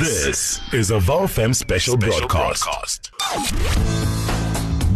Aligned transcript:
This 0.00 0.60
is 0.72 0.90
a 0.90 0.98
VowFM 0.98 1.54
special, 1.54 1.94
special 1.94 2.26
broadcast. 2.26 3.12
broadcast. 3.12 3.12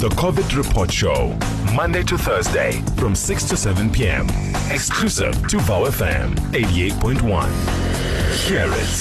The 0.01 0.09
COVID 0.09 0.57
Report 0.57 0.91
Show, 0.91 1.39
Monday 1.73 2.03
to 2.03 2.19
Thursday 2.19 2.83
from 2.97 3.15
6 3.15 3.45
to 3.45 3.57
7 3.57 3.91
p.m. 3.93 4.27
Exclusive 4.73 5.35
to 5.47 5.59
VowFM 5.59 6.35
88.1. 6.51 7.21
Hear 8.49 8.67
it. 8.67 8.99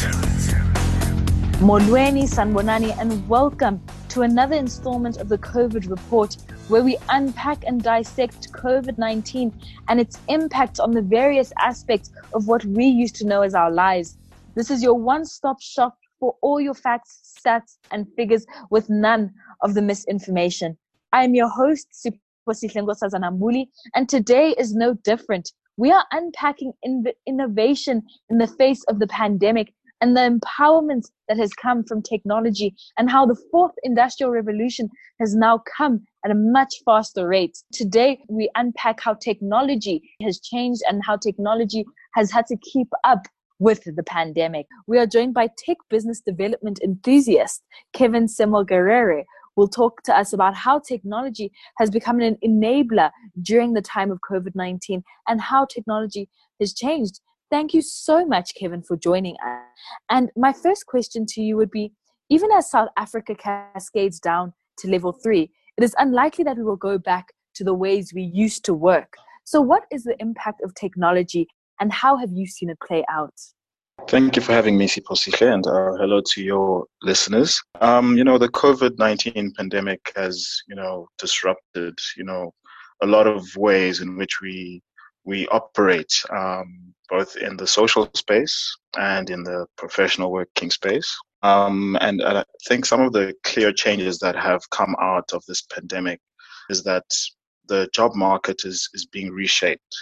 Molweni 1.62 2.30
Sanbonani 2.30 2.96
and 3.00 3.28
welcome 3.28 3.82
to 4.10 4.22
another 4.22 4.56
installment 4.56 5.18
of 5.18 5.30
the 5.30 5.40
COVID 5.40 5.90
Report 5.90 6.38
where 6.68 6.84
we 6.84 6.96
unpack 7.10 7.64
and 7.66 7.82
dissect 7.82 8.52
COVID 8.52 9.00
19 9.00 9.52
and 9.88 10.00
its 10.00 10.20
impact 10.28 10.80
on 10.80 10.92
the 10.92 11.02
various 11.02 11.52
aspects 11.58 12.12
of 12.36 12.48
what 12.48 12.64
we 12.66 12.86
used 12.86 13.16
to 13.16 13.26
know 13.26 13.42
as 13.42 13.56
our 13.56 13.72
lives. 13.72 14.16
This 14.58 14.72
is 14.72 14.82
your 14.82 14.96
one 14.96 15.24
stop 15.24 15.62
shop 15.62 16.00
for 16.20 16.36
all 16.42 16.60
your 16.60 16.74
facts, 16.74 17.38
stats, 17.40 17.78
and 17.92 18.08
figures 18.16 18.44
with 18.72 18.90
none 18.90 19.32
of 19.62 19.76
the 19.76 19.84
misinformation. 19.84 20.76
I 21.14 21.26
am 21.26 21.36
your 21.36 21.48
host, 21.48 21.90
Siphosihle 21.94 22.96
Sazanambuli, 22.98 23.68
and 23.94 24.10
today 24.10 24.56
is 24.58 24.74
no 24.74 24.96
different. 24.96 25.52
We 25.78 25.92
are 25.92 26.08
unpacking 26.12 26.74
in 26.82 27.06
innovation 27.28 28.02
in 28.32 28.40
the 28.40 28.48
face 28.48 28.84
of 28.86 28.98
the 28.98 29.06
pandemic 29.06 29.76
and 30.02 30.18
the 30.18 30.22
empowerment 30.22 31.12
that 31.28 31.38
has 31.38 31.54
come 31.54 31.84
from 31.84 32.02
technology 32.02 32.76
and 32.98 33.12
how 33.12 33.28
the 33.28 33.38
fourth 33.52 33.74
industrial 33.84 34.32
revolution 34.32 34.90
has 35.20 35.36
now 35.36 35.62
come 35.78 36.04
at 36.26 36.32
a 36.32 36.36
much 36.36 36.74
faster 36.84 37.28
rate. 37.28 37.60
Today, 37.74 38.24
we 38.28 38.50
unpack 38.56 39.02
how 39.02 39.14
technology 39.14 40.02
has 40.24 40.40
changed 40.40 40.82
and 40.90 41.06
how 41.06 41.16
technology 41.16 41.86
has 42.16 42.32
had 42.32 42.48
to 42.48 42.58
keep 42.58 42.88
up 43.04 43.28
with 43.60 43.84
the 43.86 44.04
pandemic. 44.04 44.68
We 44.88 44.98
are 45.00 45.08
joined 45.08 45.34
by 45.34 45.50
tech 45.58 45.78
business 45.90 46.22
development 46.22 46.80
enthusiast 46.84 47.64
Kevin 47.94 48.26
Ssemwogerere. 48.26 49.24
Will 49.56 49.68
talk 49.68 50.04
to 50.04 50.16
us 50.16 50.34
about 50.34 50.54
how 50.54 50.78
technology 50.78 51.52
has 51.80 51.90
become 51.90 52.20
an 52.20 52.38
enabler 52.46 53.10
during 53.42 53.74
the 53.74 53.82
time 53.82 54.12
of 54.12 54.20
COVID 54.30 54.54
19 54.54 55.04
and 55.28 55.42
how 55.42 55.66
technology 55.66 56.30
has 56.60 56.76
changed. 56.76 57.22
Thank 57.50 57.74
you 57.74 57.82
so 57.82 58.24
much, 58.24 58.52
Kevin, 58.60 58.84
for 58.84 58.96
joining 58.96 59.36
us. 59.44 59.64
And 60.12 60.30
my 60.36 60.54
first 60.54 60.86
question 60.86 61.26
to 61.30 61.42
you 61.42 61.58
would 61.58 61.72
be 61.72 61.92
even 62.30 62.52
as 62.52 62.70
South 62.70 62.90
Africa 62.98 63.36
cascades 63.36 64.20
down 64.20 64.54
to 64.80 64.90
level 64.90 65.12
three, 65.12 65.50
it 65.78 65.84
is 65.84 65.96
unlikely 65.98 66.44
that 66.44 66.58
we 66.58 66.64
will 66.64 66.76
go 66.76 66.98
back 66.98 67.28
to 67.56 67.64
the 67.64 67.74
ways 67.74 68.12
we 68.14 68.24
used 68.34 68.66
to 68.66 68.74
work. 68.74 69.14
So, 69.44 69.62
what 69.62 69.84
is 69.92 70.04
the 70.04 70.16
impact 70.20 70.62
of 70.62 70.76
technology 70.76 71.48
and 71.80 71.92
how 71.92 72.18
have 72.18 72.32
you 72.32 72.48
seen 72.48 72.70
it 72.70 72.80
play 72.80 73.04
out? 73.12 73.34
Thank 74.08 74.36
you 74.36 74.42
for 74.42 74.54
having 74.54 74.78
me, 74.78 74.88
Siphosihle, 74.88 75.54
and 75.54 75.68
uh, 75.68 75.98
hello 75.98 76.22
to 76.34 76.42
your 76.42 76.86
listeners. 77.02 77.62
Um, 77.82 78.16
you 78.16 78.24
know, 78.24 78.38
the 78.38 78.48
COVID 78.48 78.98
19 78.98 79.54
pandemic 79.58 80.14
has, 80.16 80.62
you 80.68 80.76
know, 80.76 81.08
disrupted, 81.18 81.98
you 82.16 82.24
know, 82.24 82.54
a 83.02 83.08
lot 83.08 83.28
of 83.28 83.44
ways 83.58 84.02
in 84.02 84.16
which 84.16 84.40
we 84.42 84.82
we 85.26 85.46
operate, 85.48 86.14
um, 86.30 86.94
both 87.10 87.36
in 87.36 87.58
the 87.58 87.68
social 87.68 88.10
space 88.14 88.78
and 88.98 89.30
in 89.30 89.44
the 89.44 89.66
professional 89.78 90.32
working 90.32 90.72
space. 90.72 91.14
Um, 91.44 91.98
and 92.00 92.24
I 92.24 92.46
think 92.68 92.86
some 92.86 93.02
of 93.02 93.12
the 93.12 93.34
clear 93.44 93.74
changes 93.74 94.20
that 94.20 94.38
have 94.38 94.62
come 94.70 94.96
out 95.02 95.30
of 95.34 95.44
this 95.46 95.64
pandemic 95.64 96.22
is 96.70 96.82
that 96.84 97.04
the 97.68 97.90
job 97.94 98.16
market 98.16 98.62
is, 98.64 98.90
is 98.94 99.06
being 99.06 99.30
reshaped 99.32 99.96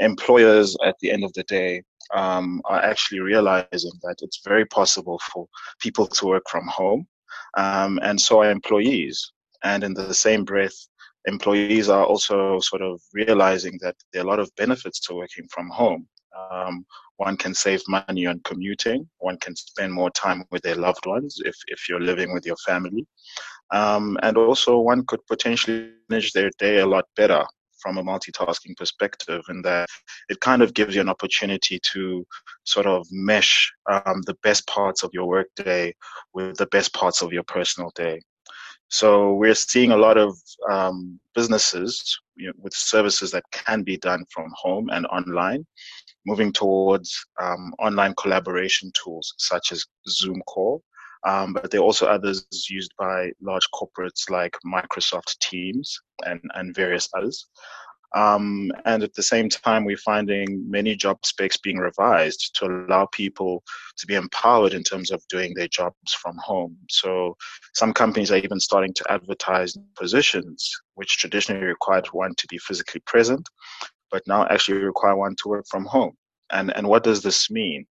employers 0.00 0.76
at 0.84 0.96
the 1.00 1.10
end 1.10 1.24
of 1.24 1.32
the 1.34 1.44
day 1.44 1.82
um, 2.14 2.60
are 2.64 2.82
actually 2.82 3.20
realizing 3.20 3.92
that 4.02 4.16
it's 4.20 4.40
very 4.44 4.66
possible 4.66 5.20
for 5.32 5.46
people 5.78 6.06
to 6.06 6.26
work 6.26 6.44
from 6.50 6.66
home, 6.66 7.06
um, 7.56 8.00
and 8.02 8.20
so 8.20 8.42
are 8.42 8.50
employees. 8.50 9.32
And 9.62 9.84
in 9.84 9.94
the 9.94 10.14
same 10.14 10.44
breath, 10.44 10.74
employees 11.26 11.88
are 11.88 12.04
also 12.04 12.58
sort 12.60 12.82
of 12.82 13.00
realizing 13.12 13.78
that 13.82 13.96
there 14.12 14.22
are 14.22 14.24
a 14.24 14.28
lot 14.28 14.40
of 14.40 14.50
benefits 14.56 15.00
to 15.00 15.14
working 15.14 15.46
from 15.50 15.68
home. 15.68 16.08
Um, 16.50 16.86
one 17.18 17.36
can 17.36 17.54
save 17.54 17.82
money 17.86 18.26
on 18.26 18.40
commuting. 18.44 19.06
One 19.18 19.36
can 19.38 19.54
spend 19.54 19.92
more 19.92 20.10
time 20.10 20.44
with 20.50 20.62
their 20.62 20.76
loved 20.76 21.04
ones 21.04 21.38
if, 21.44 21.54
if 21.66 21.88
you're 21.88 22.00
living 22.00 22.32
with 22.32 22.46
your 22.46 22.56
family. 22.64 23.06
Um, 23.72 24.16
and 24.22 24.38
also, 24.38 24.78
one 24.78 25.04
could 25.04 25.20
potentially 25.26 25.92
manage 26.08 26.32
their 26.32 26.50
day 26.58 26.78
a 26.78 26.86
lot 26.86 27.04
better 27.16 27.44
from 27.80 27.98
a 27.98 28.02
multitasking 28.02 28.76
perspective, 28.76 29.42
and 29.48 29.64
that 29.64 29.88
it 30.28 30.40
kind 30.40 30.62
of 30.62 30.74
gives 30.74 30.94
you 30.94 31.00
an 31.00 31.08
opportunity 31.08 31.80
to 31.92 32.26
sort 32.64 32.86
of 32.86 33.06
mesh 33.10 33.70
um, 33.90 34.22
the 34.26 34.36
best 34.42 34.66
parts 34.66 35.02
of 35.02 35.10
your 35.12 35.26
workday 35.26 35.94
with 36.34 36.56
the 36.56 36.66
best 36.66 36.92
parts 36.94 37.22
of 37.22 37.32
your 37.32 37.44
personal 37.44 37.90
day. 37.94 38.20
So 38.88 39.34
we're 39.34 39.54
seeing 39.54 39.92
a 39.92 39.96
lot 39.96 40.18
of 40.18 40.36
um, 40.68 41.20
businesses 41.34 42.18
you 42.34 42.48
know, 42.48 42.52
with 42.58 42.74
services 42.74 43.30
that 43.30 43.44
can 43.52 43.82
be 43.82 43.96
done 43.96 44.24
from 44.30 44.50
home 44.56 44.90
and 44.90 45.06
online, 45.06 45.64
moving 46.26 46.52
towards 46.52 47.24
um, 47.40 47.72
online 47.78 48.14
collaboration 48.16 48.90
tools 49.00 49.32
such 49.38 49.70
as 49.70 49.86
Zoom 50.08 50.42
Call. 50.46 50.82
Um, 51.26 51.52
but 51.52 51.70
there 51.70 51.80
are 51.80 51.84
also 51.84 52.06
others 52.06 52.46
used 52.68 52.92
by 52.98 53.30
large 53.42 53.68
corporates 53.74 54.30
like 54.30 54.56
Microsoft 54.64 55.38
Teams 55.40 55.98
and, 56.24 56.40
and 56.54 56.74
various 56.74 57.08
others. 57.14 57.46
Um, 58.16 58.72
and 58.86 59.04
at 59.04 59.14
the 59.14 59.22
same 59.22 59.48
time, 59.48 59.84
we're 59.84 59.96
finding 59.96 60.68
many 60.68 60.96
job 60.96 61.24
specs 61.24 61.56
being 61.56 61.78
revised 61.78 62.56
to 62.56 62.66
allow 62.66 63.06
people 63.12 63.62
to 63.98 64.06
be 64.06 64.14
empowered 64.14 64.74
in 64.74 64.82
terms 64.82 65.10
of 65.12 65.22
doing 65.28 65.54
their 65.54 65.68
jobs 65.68 66.12
from 66.14 66.36
home. 66.38 66.76
So 66.88 67.36
some 67.74 67.92
companies 67.92 68.32
are 68.32 68.38
even 68.38 68.58
starting 68.58 68.92
to 68.94 69.12
advertise 69.12 69.76
positions 69.96 70.70
which 70.94 71.18
traditionally 71.18 71.64
required 71.64 72.06
one 72.08 72.34
to 72.36 72.46
be 72.48 72.58
physically 72.58 73.00
present, 73.06 73.48
but 74.10 74.22
now 74.26 74.46
actually 74.48 74.78
require 74.78 75.16
one 75.16 75.36
to 75.36 75.48
work 75.48 75.66
from 75.70 75.84
home. 75.84 76.14
And, 76.50 76.74
and 76.76 76.88
what 76.88 77.04
does 77.04 77.22
this 77.22 77.48
mean? 77.48 77.86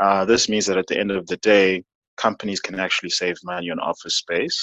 Uh, 0.00 0.24
this 0.24 0.48
means 0.48 0.64
that 0.66 0.78
at 0.78 0.86
the 0.86 0.98
end 0.98 1.10
of 1.10 1.26
the 1.26 1.36
day, 1.38 1.84
companies 2.18 2.60
can 2.60 2.78
actually 2.78 3.10
save 3.10 3.36
money 3.44 3.70
on 3.70 3.78
office 3.80 4.16
space. 4.16 4.60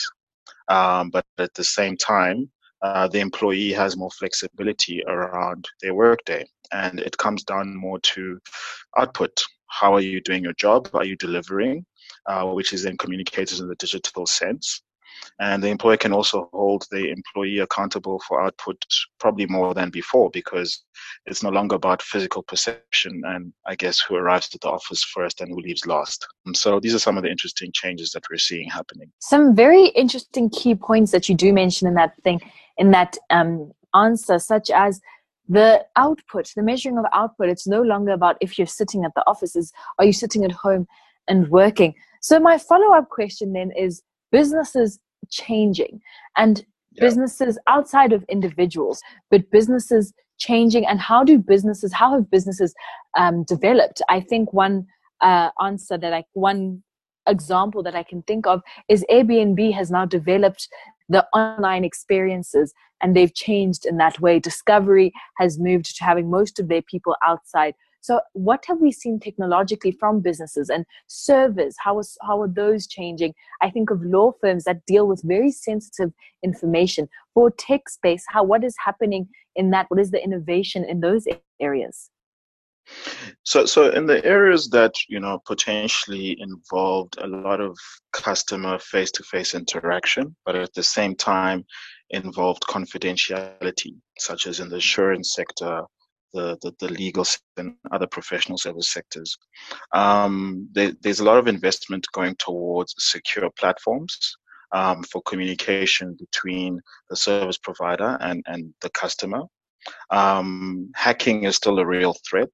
Um, 0.68 1.10
but 1.10 1.26
at 1.38 1.54
the 1.54 1.64
same 1.64 1.98
time, 1.98 2.50
uh, 2.82 3.08
the 3.08 3.20
employee 3.20 3.72
has 3.72 3.98
more 3.98 4.12
flexibility 4.12 5.04
around 5.08 5.68
their 5.82 5.96
workday. 5.96 6.46
And 6.72 7.00
it 7.00 7.18
comes 7.18 7.44
down 7.44 7.76
more 7.76 8.00
to 8.00 8.40
output. 8.98 9.44
How 9.68 9.94
are 9.94 10.02
you 10.02 10.22
doing 10.22 10.44
your 10.44 10.54
job? 10.54 10.90
Are 10.94 11.06
you 11.06 11.16
delivering? 11.16 11.86
Uh, 12.28 12.46
which 12.46 12.74
is 12.74 12.84
then 12.84 12.98
communicated 12.98 13.60
in 13.60 13.68
the 13.68 13.76
digital 13.76 14.26
sense. 14.26 14.82
And 15.40 15.62
the 15.62 15.70
employer 15.70 15.98
can 15.98 16.14
also 16.14 16.50
hold 16.54 16.86
the 16.92 17.12
employee 17.12 17.60
accountable 17.60 18.22
for 18.28 18.42
output 18.42 18.78
probably 19.20 19.46
more 19.48 19.74
than 19.74 19.90
before 19.90 20.30
because 20.32 20.84
it's 21.26 21.44
no 21.44 21.50
longer 21.50 21.76
about 21.76 22.02
physical 22.02 22.44
perception 22.44 23.22
and 23.26 23.54
I 23.66 23.76
guess 23.76 24.00
who 24.00 24.16
arrives 24.16 24.50
at 24.54 24.62
the 24.62 24.70
office 24.70 25.04
first 25.04 25.42
and 25.42 25.50
who 25.52 25.60
leaves 25.60 25.86
last. 25.86 26.26
And 26.46 26.56
so 26.56 26.80
these 26.80 26.96
are 26.96 27.00
some 27.00 27.18
of 27.18 27.24
the 27.24 27.32
interesting 27.32 27.72
changes 27.74 28.12
that 28.12 28.24
we're 28.30 28.38
seeing 28.38 28.70
happening. 28.70 29.12
Some 29.20 29.56
very 29.56 29.88
interesting 29.88 30.50
key 30.50 30.76
points 30.76 31.12
that 31.12 31.28
you 31.28 31.36
do 31.36 31.52
mention 31.52 31.88
in 31.88 31.96
that 31.96 32.16
thing, 32.24 32.40
in 32.78 32.92
that 32.92 33.18
um, 33.30 33.72
answer, 33.94 34.40
such 34.40 34.70
as 34.70 35.02
the 35.48 35.86
output, 35.96 36.52
the 36.56 36.64
measuring 36.64 36.98
of 36.98 37.06
output. 37.14 37.50
It's 37.50 37.68
no 37.68 37.82
longer 37.82 38.12
about 38.12 38.38
if 38.42 38.58
you're 38.58 38.68
sitting 38.68 39.06
at 39.06 39.14
the 39.16 39.24
offices, 39.28 39.72
are 40.00 40.06
you 40.06 40.14
sitting 40.14 40.44
at 40.44 40.52
home 40.52 40.88
and 41.28 41.50
working? 41.50 41.94
So 42.22 42.40
my 42.40 42.58
follow 42.58 42.94
up 42.96 43.10
question 43.10 43.54
then 43.54 43.72
is 43.78 44.02
businesses 44.32 45.00
changing 45.30 46.02
and 46.38 46.66
yeah. 46.92 47.02
businesses 47.04 47.58
outside 47.68 48.14
of 48.14 48.24
individuals, 48.30 49.02
but 49.30 49.50
businesses 49.52 50.14
changing 50.38 50.86
and 50.86 51.00
how 51.00 51.24
do 51.24 51.38
businesses, 51.38 51.94
how 51.94 52.14
have 52.14 52.30
businesses 52.30 52.74
um, 53.18 53.44
developed? 53.44 54.02
I 54.10 54.20
think 54.20 54.54
one 54.54 54.86
uh, 55.22 55.50
answer 55.62 55.98
that 55.98 56.14
I, 56.14 56.24
one 56.34 56.84
example 57.28 57.82
that 57.84 57.96
I 57.96 58.04
can 58.04 58.22
think 58.24 58.46
of 58.46 58.62
is 58.90 59.06
Airbnb 59.12 59.74
has 59.74 59.92
now 59.92 60.06
developed 60.06 60.68
the 61.10 61.26
online 61.34 61.84
experiences 61.84 62.74
and 63.02 63.16
they've 63.16 63.34
changed 63.34 63.86
in 63.86 63.98
that 63.98 64.20
way. 64.20 64.40
Discovery 64.40 65.14
has 65.38 65.60
moved 65.60 65.98
to 65.98 66.04
having 66.04 66.30
most 66.30 66.60
of 66.60 66.68
their 66.68 66.82
people 66.82 67.16
outside. 67.26 67.74
So, 68.06 68.22
what 68.34 68.64
have 68.68 68.82
we 68.82 68.92
seen 68.92 69.20
technologically 69.20 69.92
from 69.92 70.20
businesses 70.20 70.70
and 70.70 70.86
servers? 71.08 71.76
How, 71.80 71.98
is, 71.98 72.16
how 72.22 72.40
are 72.40 72.48
those 72.48 72.86
changing? 72.86 73.34
I 73.64 73.72
think 73.72 73.90
of 73.90 74.00
law 74.04 74.34
firms 74.40 74.66
that 74.66 74.86
deal 74.86 75.08
with 75.08 75.24
very 75.26 75.50
sensitive 75.50 76.14
information. 76.44 77.10
For 77.34 77.50
tech 77.50 77.90
space, 77.90 78.24
how 78.30 78.44
what 78.44 78.64
is 78.64 78.76
happening 78.78 79.28
in 79.56 79.72
that? 79.72 79.88
What 79.90 80.00
is 80.00 80.12
the 80.12 80.24
innovation 80.24 80.86
in 80.86 81.00
those 81.00 81.26
areas? 81.60 82.12
So, 83.44 83.66
so 83.66 83.90
in 83.90 84.06
the 84.06 84.24
areas 84.24 84.70
that 84.70 84.94
you 85.10 85.20
know 85.20 85.42
potentially 85.44 86.38
involved 86.40 87.18
a 87.18 87.26
lot 87.26 87.60
of 87.60 87.76
customer 88.14 88.78
face-to-face 88.78 89.56
interaction, 89.56 90.36
but 90.46 90.56
at 90.56 90.76
the 90.76 90.84
same 90.84 91.16
time 91.16 91.66
involved 92.12 92.66
confidentiality, 92.70 93.96
such 94.20 94.46
as 94.46 94.60
in 94.60 94.70
the 94.70 94.76
insurance 94.76 95.34
sector, 95.34 95.86
the, 96.36 96.58
the, 96.62 96.74
the 96.80 96.94
legal 96.94 97.26
and 97.58 97.76
other 97.92 98.06
professional 98.06 98.58
service 98.58 98.90
sectors. 98.90 99.38
Um, 99.94 100.68
there, 100.74 100.92
there's 101.02 101.22
a 101.22 101.24
lot 101.24 101.38
of 101.38 101.48
investment 101.48 102.06
going 102.14 102.36
towards 102.38 102.94
secure 102.98 103.50
platforms 103.58 104.36
um, 104.74 105.02
for 105.04 105.22
communication 105.24 106.16
between 106.20 106.82
the 107.10 107.16
service 107.16 107.58
provider 107.58 108.18
and, 108.20 108.44
and 108.48 108.74
the 108.82 108.90
customer. 108.92 109.44
Um, 110.10 110.92
hacking 110.96 111.46
is 111.46 111.56
still 111.56 111.80
a 111.80 111.86
real 111.86 112.16
threat. 112.30 112.52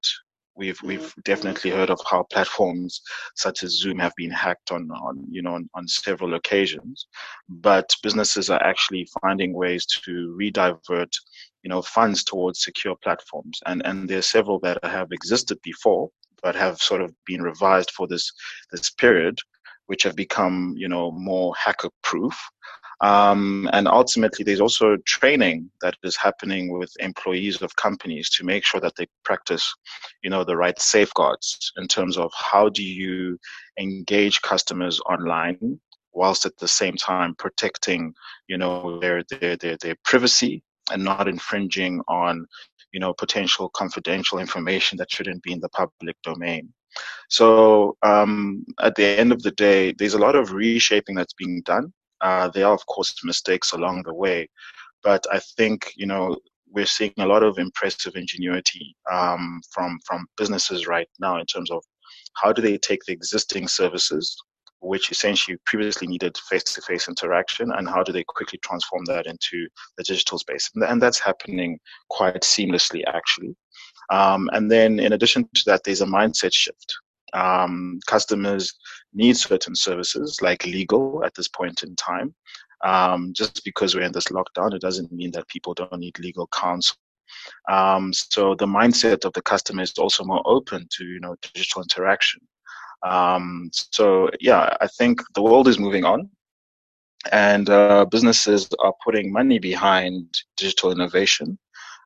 We've 0.54 0.82
we've 0.84 1.14
definitely 1.24 1.72
heard 1.72 1.90
of 1.90 2.00
how 2.10 2.24
platforms 2.24 3.02
such 3.36 3.64
as 3.64 3.80
Zoom 3.80 3.98
have 4.00 4.12
been 4.18 4.30
hacked 4.30 4.70
on 4.72 4.92
on 4.92 5.26
you 5.30 5.42
know 5.42 5.56
on, 5.56 5.70
on 5.74 5.88
several 5.88 6.34
occasions, 6.34 7.08
but 7.48 7.90
businesses 8.04 8.50
are 8.50 8.62
actually 8.62 9.08
finding 9.22 9.54
ways 9.54 9.86
to 10.04 10.36
redivert 10.38 11.14
you 11.64 11.70
know 11.70 11.82
funds 11.82 12.24
towards 12.24 12.64
secure 12.64 12.96
platforms, 13.04 13.60
and 13.66 13.86
and 13.86 14.10
there 14.10 14.20
are 14.20 14.34
several 14.36 14.60
that 14.60 14.84
have 14.84 15.12
existed 15.12 15.60
before 15.64 16.10
but 16.42 16.56
have 16.56 16.80
sort 16.80 17.02
of 17.02 17.14
been 17.26 17.42
revised 17.42 17.92
for 17.92 18.08
this 18.08 18.32
this 18.72 18.90
period 18.90 19.38
which 19.92 20.04
have 20.04 20.16
become, 20.16 20.74
you 20.78 20.88
know, 20.88 21.12
more 21.12 21.54
hacker 21.56 21.90
proof. 22.02 22.34
Um, 23.02 23.70
and 23.74 23.90
ultimately, 23.90 24.46
there's 24.46 24.62
also 24.62 24.96
training 25.06 25.70
that 25.82 25.96
is 26.02 26.16
happening 26.16 26.72
with 26.72 26.90
employees 27.02 27.62
of 27.62 27.76
companies 27.76 28.30
to 28.30 28.46
make 28.46 28.64
sure 28.64 28.80
that 28.80 28.96
they 28.96 29.08
practice, 29.26 29.70
you 30.24 30.30
know, 30.30 30.46
the 30.46 30.56
right 30.56 30.80
safeguards 30.80 31.74
in 31.76 31.90
terms 31.90 32.18
of 32.18 32.32
how 32.34 32.70
do 32.70 32.84
you 32.84 33.38
engage 33.78 34.42
customers 34.44 35.02
online 35.10 35.78
whilst 36.14 36.46
at 36.46 36.56
the 36.58 36.70
same 36.70 36.96
time 36.96 37.36
protecting, 37.36 38.14
you 38.48 38.58
know, 38.58 38.98
their 39.02 39.24
their 39.30 39.58
their, 39.58 39.76
their 39.76 39.96
privacy 40.06 40.64
and 40.92 41.04
not 41.04 41.28
infringing 41.28 42.02
on, 42.08 42.46
you 42.92 43.00
know, 43.00 43.14
potential 43.14 43.70
confidential 43.70 44.40
information 44.40 44.98
that 44.98 45.12
shouldn't 45.12 45.44
be 45.44 45.54
in 45.54 45.60
the 45.60 45.70
public 45.70 46.16
domain. 46.24 46.74
So 47.30 47.98
um, 48.04 48.66
at 48.80 48.96
the 48.96 49.06
end 49.06 49.32
of 49.32 49.42
the 49.42 49.52
day, 49.52 49.94
there's 49.94 50.14
a 50.14 50.20
lot 50.20 50.36
of 50.36 50.52
reshaping 50.52 51.16
that's 51.16 51.34
being 51.34 51.62
done. 51.64 51.94
Uh, 52.20 52.50
there 52.50 52.68
are, 52.68 52.74
of 52.74 52.86
course, 52.86 53.16
mistakes 53.24 53.72
along 53.72 54.04
the 54.04 54.14
way, 54.14 54.48
but 55.04 55.26
I 55.32 55.40
think 55.58 55.92
you 55.96 56.06
know 56.06 56.38
we're 56.70 56.86
seeing 56.86 57.14
a 57.18 57.26
lot 57.26 57.44
of 57.44 57.58
impressive 57.58 58.16
ingenuity 58.16 58.96
um, 59.12 59.62
from 59.72 60.00
from 60.06 60.28
businesses 60.38 60.88
right 60.88 61.08
now 61.20 61.40
in 61.40 61.46
terms 61.46 61.72
of 61.72 61.84
how 62.34 62.54
do 62.54 62.62
they 62.62 62.78
take 62.78 63.04
the 63.06 63.14
existing 63.14 63.68
services, 63.68 64.38
which 64.82 65.12
essentially 65.12 65.58
previously 65.66 66.08
needed 66.08 66.38
face-to-face 66.50 67.08
interaction, 67.08 67.72
and 67.72 67.88
how 67.88 68.04
do 68.04 68.12
they 68.12 68.24
quickly 68.24 68.60
transform 68.64 69.06
that 69.06 69.28
into 69.28 69.68
the 69.98 70.04
digital 70.04 70.38
space, 70.38 70.70
and 70.76 71.02
that's 71.02 71.20
happening 71.20 71.80
quite 72.10 72.42
seamlessly 72.42 73.04
actually. 73.08 73.56
Um, 74.12 74.50
and 74.54 74.70
then 74.70 75.00
in 75.00 75.14
addition 75.14 75.48
to 75.56 75.64
that, 75.68 75.84
there's 75.84 76.02
a 76.02 76.06
mindset 76.06 76.54
shift. 76.54 76.94
Um, 77.34 78.00
customers 78.08 78.74
need 79.14 79.38
certain 79.38 79.76
services 79.76 80.40
like 80.42 80.66
legal 80.66 81.24
at 81.24 81.34
this 81.36 81.48
point 81.48 81.84
in 81.84 81.96
time. 81.96 82.36
Um, 82.84 83.32
just 83.34 83.64
because 83.64 83.96
we're 83.96 84.04
in 84.04 84.12
this 84.12 84.28
lockdown, 84.28 84.74
it 84.74 84.82
doesn't 84.82 85.12
mean 85.12 85.32
that 85.32 85.48
people 85.48 85.74
don't 85.74 86.00
need 86.00 86.20
legal 86.20 86.48
counsel. 86.48 86.98
Um, 87.70 88.12
so 88.12 88.56
the 88.56 88.66
mindset 88.66 89.24
of 89.24 89.34
the 89.34 89.42
customer 89.42 89.84
is 89.84 89.98
also 89.98 90.24
more 90.24 90.42
open 90.46 90.88
to 90.98 91.06
you 91.06 91.20
know 91.20 91.36
digital 91.54 91.82
interaction. 91.82 92.42
Um, 93.04 93.70
so 93.74 94.30
yeah, 94.40 94.76
I 94.80 94.88
think 94.88 95.22
the 95.34 95.42
world 95.42 95.68
is 95.68 95.80
moving 95.80 96.06
on, 96.06 96.30
and 97.32 97.70
uh, 97.70 98.06
businesses 98.06 98.70
are 98.80 98.94
putting 99.04 99.32
money 99.32 99.60
behind 99.60 100.42
digital 100.58 100.92
innovation. 100.92 101.58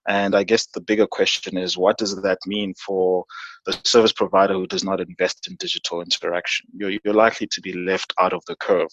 And 0.07 0.36
I 0.36 0.44
guess 0.44 0.68
the 0.68 0.81
bigger 0.81 1.07
question 1.07 1.57
is 1.57 1.77
what 1.77 1.97
does 1.97 2.21
that 2.21 2.38
mean 2.45 2.75
for 2.75 3.25
the 3.65 3.75
service 3.83 4.12
provider 4.12 4.53
who 4.53 4.68
does 4.68 4.83
not 4.83 5.01
invest 5.01 5.47
in 5.47 5.56
digital 5.56 6.01
interaction? 6.01 6.68
You're, 6.75 7.00
you're 7.03 7.13
likely 7.15 7.48
to 7.48 7.62
be 7.62 7.74
left 7.74 8.13
out 8.19 8.33
of 8.33 8.44
the 8.45 8.56
curve. 8.57 8.91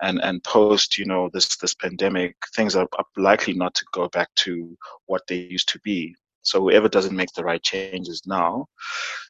And, 0.00 0.20
and 0.22 0.44
post, 0.44 0.96
you 0.96 1.06
know, 1.06 1.28
this, 1.32 1.56
this 1.56 1.74
pandemic, 1.74 2.36
things 2.54 2.76
are, 2.76 2.86
are 2.96 3.04
likely 3.16 3.54
not 3.54 3.74
to 3.74 3.84
go 3.92 4.08
back 4.08 4.32
to 4.36 4.76
what 5.06 5.22
they 5.26 5.38
used 5.38 5.68
to 5.70 5.80
be. 5.80 6.14
So 6.44 6.60
whoever 6.60 6.88
doesn't 6.88 7.16
make 7.16 7.32
the 7.34 7.44
right 7.44 7.62
changes 7.62 8.22
now 8.26 8.66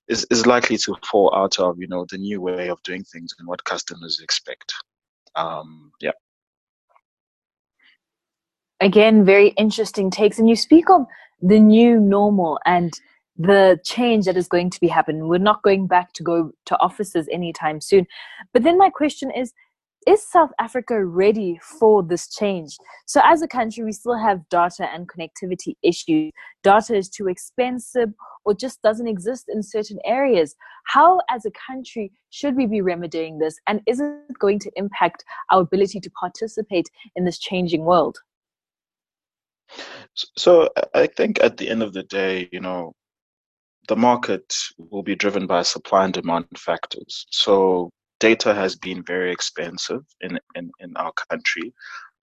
is, 0.08 0.26
is 0.30 0.46
likely 0.46 0.76
to 0.78 0.94
fall 1.10 1.34
out 1.34 1.58
of, 1.58 1.78
you 1.78 1.88
know, 1.88 2.06
the 2.10 2.18
new 2.18 2.40
way 2.40 2.68
of 2.68 2.82
doing 2.82 3.04
things 3.04 3.34
and 3.38 3.48
what 3.48 3.64
customers 3.64 4.20
expect. 4.22 4.74
Um, 5.36 5.90
yeah 6.00 6.12
again, 8.84 9.24
very 9.24 9.48
interesting 9.48 10.10
takes. 10.10 10.38
And 10.38 10.48
you 10.48 10.56
speak 10.56 10.90
of 10.90 11.06
the 11.40 11.58
new 11.58 11.98
normal 11.98 12.58
and 12.64 12.92
the 13.36 13.80
change 13.84 14.26
that 14.26 14.36
is 14.36 14.46
going 14.46 14.70
to 14.70 14.80
be 14.80 14.86
happening. 14.86 15.26
We're 15.26 15.38
not 15.38 15.62
going 15.62 15.86
back 15.86 16.12
to 16.14 16.22
go 16.22 16.52
to 16.66 16.78
offices 16.78 17.28
anytime 17.32 17.80
soon. 17.80 18.06
But 18.52 18.62
then 18.62 18.78
my 18.78 18.90
question 18.90 19.30
is, 19.32 19.52
is 20.06 20.26
South 20.26 20.50
Africa 20.58 21.04
ready 21.04 21.58
for 21.62 22.02
this 22.02 22.28
change? 22.28 22.76
So, 23.06 23.20
as 23.24 23.42
a 23.42 23.48
country, 23.48 23.84
we 23.84 23.92
still 23.92 24.16
have 24.16 24.48
data 24.48 24.88
and 24.92 25.08
connectivity 25.08 25.74
issues. 25.82 26.32
Data 26.62 26.94
is 26.94 27.08
too 27.08 27.28
expensive 27.28 28.10
or 28.44 28.54
just 28.54 28.82
doesn't 28.82 29.08
exist 29.08 29.46
in 29.48 29.62
certain 29.62 29.98
areas. 30.04 30.54
How, 30.86 31.20
as 31.30 31.46
a 31.46 31.50
country, 31.66 32.12
should 32.30 32.56
we 32.56 32.66
be 32.66 32.80
remedying 32.80 33.38
this? 33.38 33.56
And 33.66 33.80
is 33.86 34.00
it 34.00 34.38
going 34.38 34.58
to 34.60 34.70
impact 34.76 35.24
our 35.50 35.62
ability 35.62 36.00
to 36.00 36.10
participate 36.10 36.88
in 37.16 37.24
this 37.24 37.38
changing 37.38 37.84
world? 37.84 38.18
So 40.36 40.68
uh, 40.76 40.82
I 40.94 41.06
think 41.06 41.42
at 41.42 41.56
the 41.56 41.68
end 41.68 41.82
of 41.82 41.92
the 41.92 42.02
day, 42.02 42.48
you 42.52 42.60
know, 42.60 42.92
the 43.88 43.96
market 43.96 44.54
will 44.78 45.02
be 45.02 45.14
driven 45.14 45.46
by 45.46 45.62
supply 45.62 46.04
and 46.04 46.14
demand 46.14 46.46
factors. 46.56 47.26
So 47.30 47.90
data 48.24 48.54
has 48.54 48.74
been 48.74 49.02
very 49.04 49.30
expensive 49.30 50.02
in, 50.22 50.40
in, 50.54 50.70
in 50.80 50.96
our 50.96 51.12
country 51.28 51.74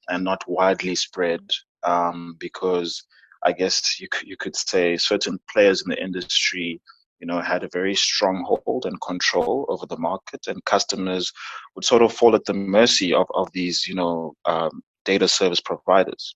and 0.09 0.23
not 0.23 0.43
widely 0.47 0.95
spread 0.95 1.41
um, 1.83 2.35
because 2.39 3.03
I 3.43 3.51
guess 3.51 3.99
you 3.99 4.07
you 4.23 4.35
could 4.35 4.55
say 4.55 4.97
certain 4.97 5.39
players 5.51 5.83
in 5.83 5.89
the 5.89 6.03
industry, 6.07 6.81
you 7.19 7.27
know, 7.27 7.39
had 7.39 7.63
a 7.63 7.75
very 7.79 7.93
strong 7.93 8.37
hold 8.49 8.87
and 8.87 8.99
control 9.01 9.67
over 9.69 9.85
the 9.85 10.03
market, 10.09 10.41
and 10.47 10.65
customers 10.65 11.31
would 11.75 11.85
sort 11.85 12.01
of 12.01 12.11
fall 12.13 12.33
at 12.35 12.45
the 12.45 12.53
mercy 12.53 13.13
of, 13.13 13.27
of 13.35 13.47
these, 13.53 13.87
you 13.87 13.95
know, 13.95 14.33
um, 14.45 14.81
data 15.05 15.27
service 15.27 15.61
providers. 15.61 16.35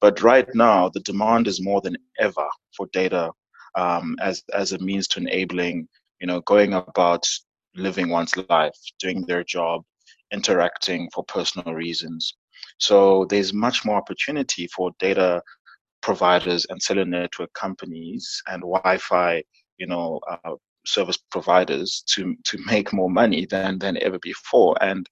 But 0.00 0.22
right 0.22 0.48
now, 0.54 0.88
the 0.88 1.00
demand 1.10 1.46
is 1.46 1.66
more 1.68 1.82
than 1.82 1.96
ever 2.18 2.48
for 2.76 2.86
data 2.92 3.32
um, 3.74 4.16
as 4.28 4.42
as 4.54 4.72
a 4.72 4.78
means 4.78 5.08
to 5.08 5.20
enabling, 5.20 5.88
you 6.20 6.26
know, 6.26 6.40
going 6.40 6.72
about 6.72 7.24
living 7.76 8.08
one's 8.08 8.36
life, 8.48 8.76
doing 8.98 9.24
their 9.26 9.44
job, 9.44 9.82
interacting 10.32 11.08
for 11.14 11.24
personal 11.24 11.74
reasons. 11.74 12.34
So 12.78 13.26
there's 13.30 13.52
much 13.52 13.84
more 13.84 13.96
opportunity 13.96 14.66
for 14.68 14.90
data 14.98 15.42
providers 16.02 16.66
and 16.68 16.82
cellular 16.82 17.08
network 17.08 17.52
companies 17.54 18.42
and 18.48 18.62
Wi-Fi, 18.62 19.42
you 19.78 19.86
know, 19.86 20.20
uh, 20.30 20.54
service 20.86 21.18
providers 21.30 22.02
to 22.06 22.36
to 22.44 22.58
make 22.66 22.92
more 22.92 23.10
money 23.10 23.46
than 23.46 23.78
than 23.78 23.96
ever 24.02 24.18
before. 24.18 24.76
And 24.82 25.08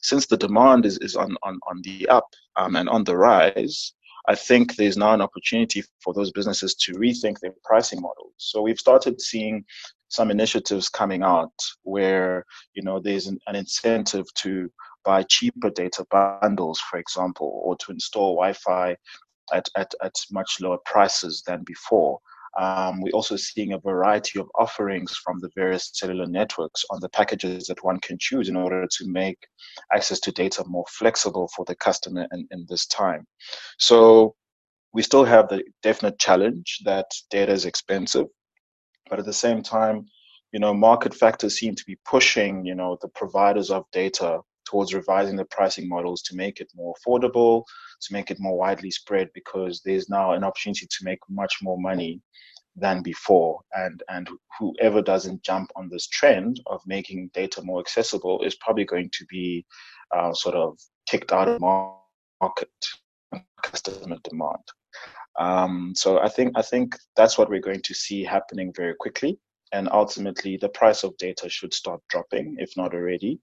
since 0.00 0.26
the 0.26 0.36
demand 0.36 0.86
is, 0.86 0.96
is 0.98 1.16
on, 1.16 1.36
on, 1.42 1.58
on 1.68 1.80
the 1.82 2.08
up 2.08 2.28
um, 2.56 2.76
and 2.76 2.88
on 2.88 3.02
the 3.04 3.16
rise, 3.16 3.92
I 4.28 4.34
think 4.34 4.76
there's 4.76 4.96
now 4.96 5.12
an 5.14 5.20
opportunity 5.20 5.82
for 6.00 6.14
those 6.14 6.30
businesses 6.30 6.74
to 6.76 6.92
rethink 6.92 7.40
their 7.40 7.54
pricing 7.64 8.00
models. 8.00 8.34
So 8.36 8.62
we've 8.62 8.78
started 8.78 9.20
seeing 9.20 9.64
some 10.08 10.30
initiatives 10.30 10.88
coming 10.88 11.22
out 11.22 11.52
where 11.82 12.44
you 12.74 12.82
know 12.82 13.00
there's 13.00 13.26
an, 13.26 13.38
an 13.46 13.56
incentive 13.56 14.26
to 14.34 14.70
buy 15.04 15.22
cheaper 15.22 15.70
data 15.70 16.04
bundles, 16.10 16.80
for 16.80 16.98
example, 16.98 17.60
or 17.64 17.76
to 17.76 17.92
install 17.92 18.34
Wi-Fi 18.34 18.96
at, 19.54 19.66
at, 19.76 19.94
at 20.02 20.14
much 20.30 20.58
lower 20.60 20.78
prices 20.84 21.42
than 21.46 21.62
before. 21.64 22.18
Um, 22.58 23.00
we're 23.00 23.12
also 23.12 23.36
seeing 23.36 23.72
a 23.72 23.78
variety 23.78 24.40
of 24.40 24.50
offerings 24.58 25.16
from 25.16 25.38
the 25.38 25.50
various 25.54 25.90
cellular 25.94 26.26
networks 26.26 26.84
on 26.90 26.98
the 27.00 27.08
packages 27.10 27.66
that 27.66 27.84
one 27.84 28.00
can 28.00 28.16
choose 28.18 28.48
in 28.48 28.56
order 28.56 28.86
to 28.86 29.08
make 29.08 29.38
access 29.94 30.18
to 30.20 30.32
data 30.32 30.64
more 30.66 30.84
flexible 30.88 31.48
for 31.54 31.64
the 31.66 31.76
customer 31.76 32.26
in, 32.32 32.48
in 32.50 32.66
this 32.68 32.86
time. 32.86 33.26
So 33.78 34.34
we 34.92 35.02
still 35.02 35.24
have 35.24 35.48
the 35.48 35.62
definite 35.82 36.18
challenge 36.18 36.80
that 36.84 37.06
data 37.30 37.52
is 37.52 37.64
expensive, 37.64 38.26
but 39.08 39.18
at 39.18 39.24
the 39.24 39.32
same 39.32 39.62
time, 39.62 40.06
you 40.52 40.60
know, 40.60 40.72
market 40.72 41.14
factors 41.14 41.58
seem 41.58 41.74
to 41.74 41.84
be 41.86 41.98
pushing, 42.04 42.64
you 42.64 42.74
know, 42.74 42.96
the 43.02 43.08
providers 43.08 43.70
of 43.70 43.84
data 43.92 44.40
towards 44.64 44.94
revising 44.94 45.36
the 45.36 45.44
pricing 45.46 45.88
models 45.88 46.22
to 46.22 46.36
make 46.36 46.60
it 46.60 46.70
more 46.74 46.94
affordable, 46.94 47.64
to 48.02 48.12
make 48.12 48.30
it 48.30 48.38
more 48.40 48.56
widely 48.56 48.90
spread, 48.90 49.28
because 49.34 49.80
there's 49.84 50.08
now 50.08 50.32
an 50.32 50.44
opportunity 50.44 50.86
to 50.86 51.04
make 51.04 51.18
much 51.28 51.58
more 51.62 51.78
money 51.78 52.20
than 52.76 53.02
before. 53.02 53.60
And 53.74 54.02
and 54.08 54.28
whoever 54.58 55.02
doesn't 55.02 55.42
jump 55.42 55.70
on 55.76 55.88
this 55.88 56.06
trend 56.06 56.60
of 56.66 56.80
making 56.86 57.30
data 57.34 57.62
more 57.62 57.80
accessible 57.80 58.42
is 58.42 58.54
probably 58.56 58.84
going 58.84 59.10
to 59.12 59.26
be 59.26 59.66
uh, 60.14 60.32
sort 60.32 60.54
of 60.54 60.78
kicked 61.08 61.32
out 61.32 61.48
of 61.48 61.60
market 61.60 62.70
customer 63.62 64.18
demand. 64.22 64.62
Um, 65.38 65.94
so 65.96 66.18
I 66.18 66.28
think 66.28 66.52
I 66.56 66.62
think 66.62 66.96
that's 67.16 67.38
what 67.38 67.48
we're 67.48 67.60
going 67.60 67.82
to 67.82 67.94
see 67.94 68.24
happening 68.24 68.72
very 68.76 68.94
quickly, 68.98 69.38
and 69.72 69.88
ultimately 69.92 70.56
the 70.56 70.68
price 70.68 71.04
of 71.04 71.16
data 71.16 71.48
should 71.48 71.72
start 71.72 72.00
dropping, 72.08 72.56
if 72.58 72.76
not 72.76 72.92
already, 72.92 73.38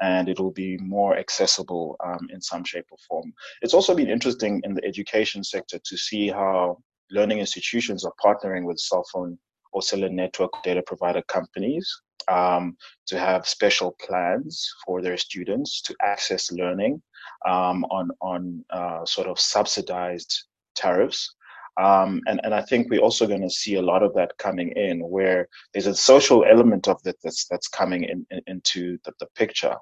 and 0.00 0.28
it 0.28 0.40
will 0.40 0.52
be 0.52 0.78
more 0.78 1.16
accessible 1.16 1.96
um, 2.04 2.28
in 2.30 2.40
some 2.40 2.64
shape 2.64 2.86
or 2.90 2.98
form. 3.08 3.32
It's 3.60 3.74
also 3.74 3.94
been 3.94 4.08
interesting 4.08 4.62
in 4.64 4.74
the 4.74 4.84
education 4.84 5.44
sector 5.44 5.78
to 5.84 5.96
see 5.96 6.28
how 6.28 6.78
learning 7.10 7.40
institutions 7.40 8.04
are 8.04 8.14
partnering 8.24 8.64
with 8.64 8.78
cell 8.78 9.04
phone 9.12 9.38
or 9.72 9.82
cellular 9.82 10.10
network 10.10 10.50
data 10.62 10.82
provider 10.86 11.22
companies 11.28 11.86
um, 12.28 12.76
to 13.06 13.18
have 13.18 13.46
special 13.46 13.94
plans 14.00 14.66
for 14.84 15.02
their 15.02 15.18
students 15.18 15.82
to 15.82 15.94
access 16.02 16.50
learning 16.52 17.02
um, 17.46 17.84
on 17.90 18.08
on 18.22 18.64
uh, 18.70 19.04
sort 19.04 19.26
of 19.28 19.38
subsidized 19.38 20.44
tariffs. 20.74 21.34
Um, 21.80 22.20
and, 22.26 22.40
and 22.44 22.54
I 22.54 22.62
think 22.62 22.88
we're 22.88 23.00
also 23.00 23.26
going 23.26 23.42
to 23.42 23.50
see 23.50 23.74
a 23.74 23.82
lot 23.82 24.04
of 24.04 24.14
that 24.14 24.36
coming 24.38 24.70
in 24.76 25.00
where 25.00 25.48
there's 25.72 25.88
a 25.88 25.94
social 25.94 26.44
element 26.44 26.86
of 26.86 27.02
that 27.02 27.16
that's, 27.24 27.46
that's 27.50 27.66
coming 27.66 28.04
in, 28.04 28.24
in 28.30 28.40
into 28.46 28.96
the, 29.04 29.12
the 29.18 29.26
picture 29.34 29.74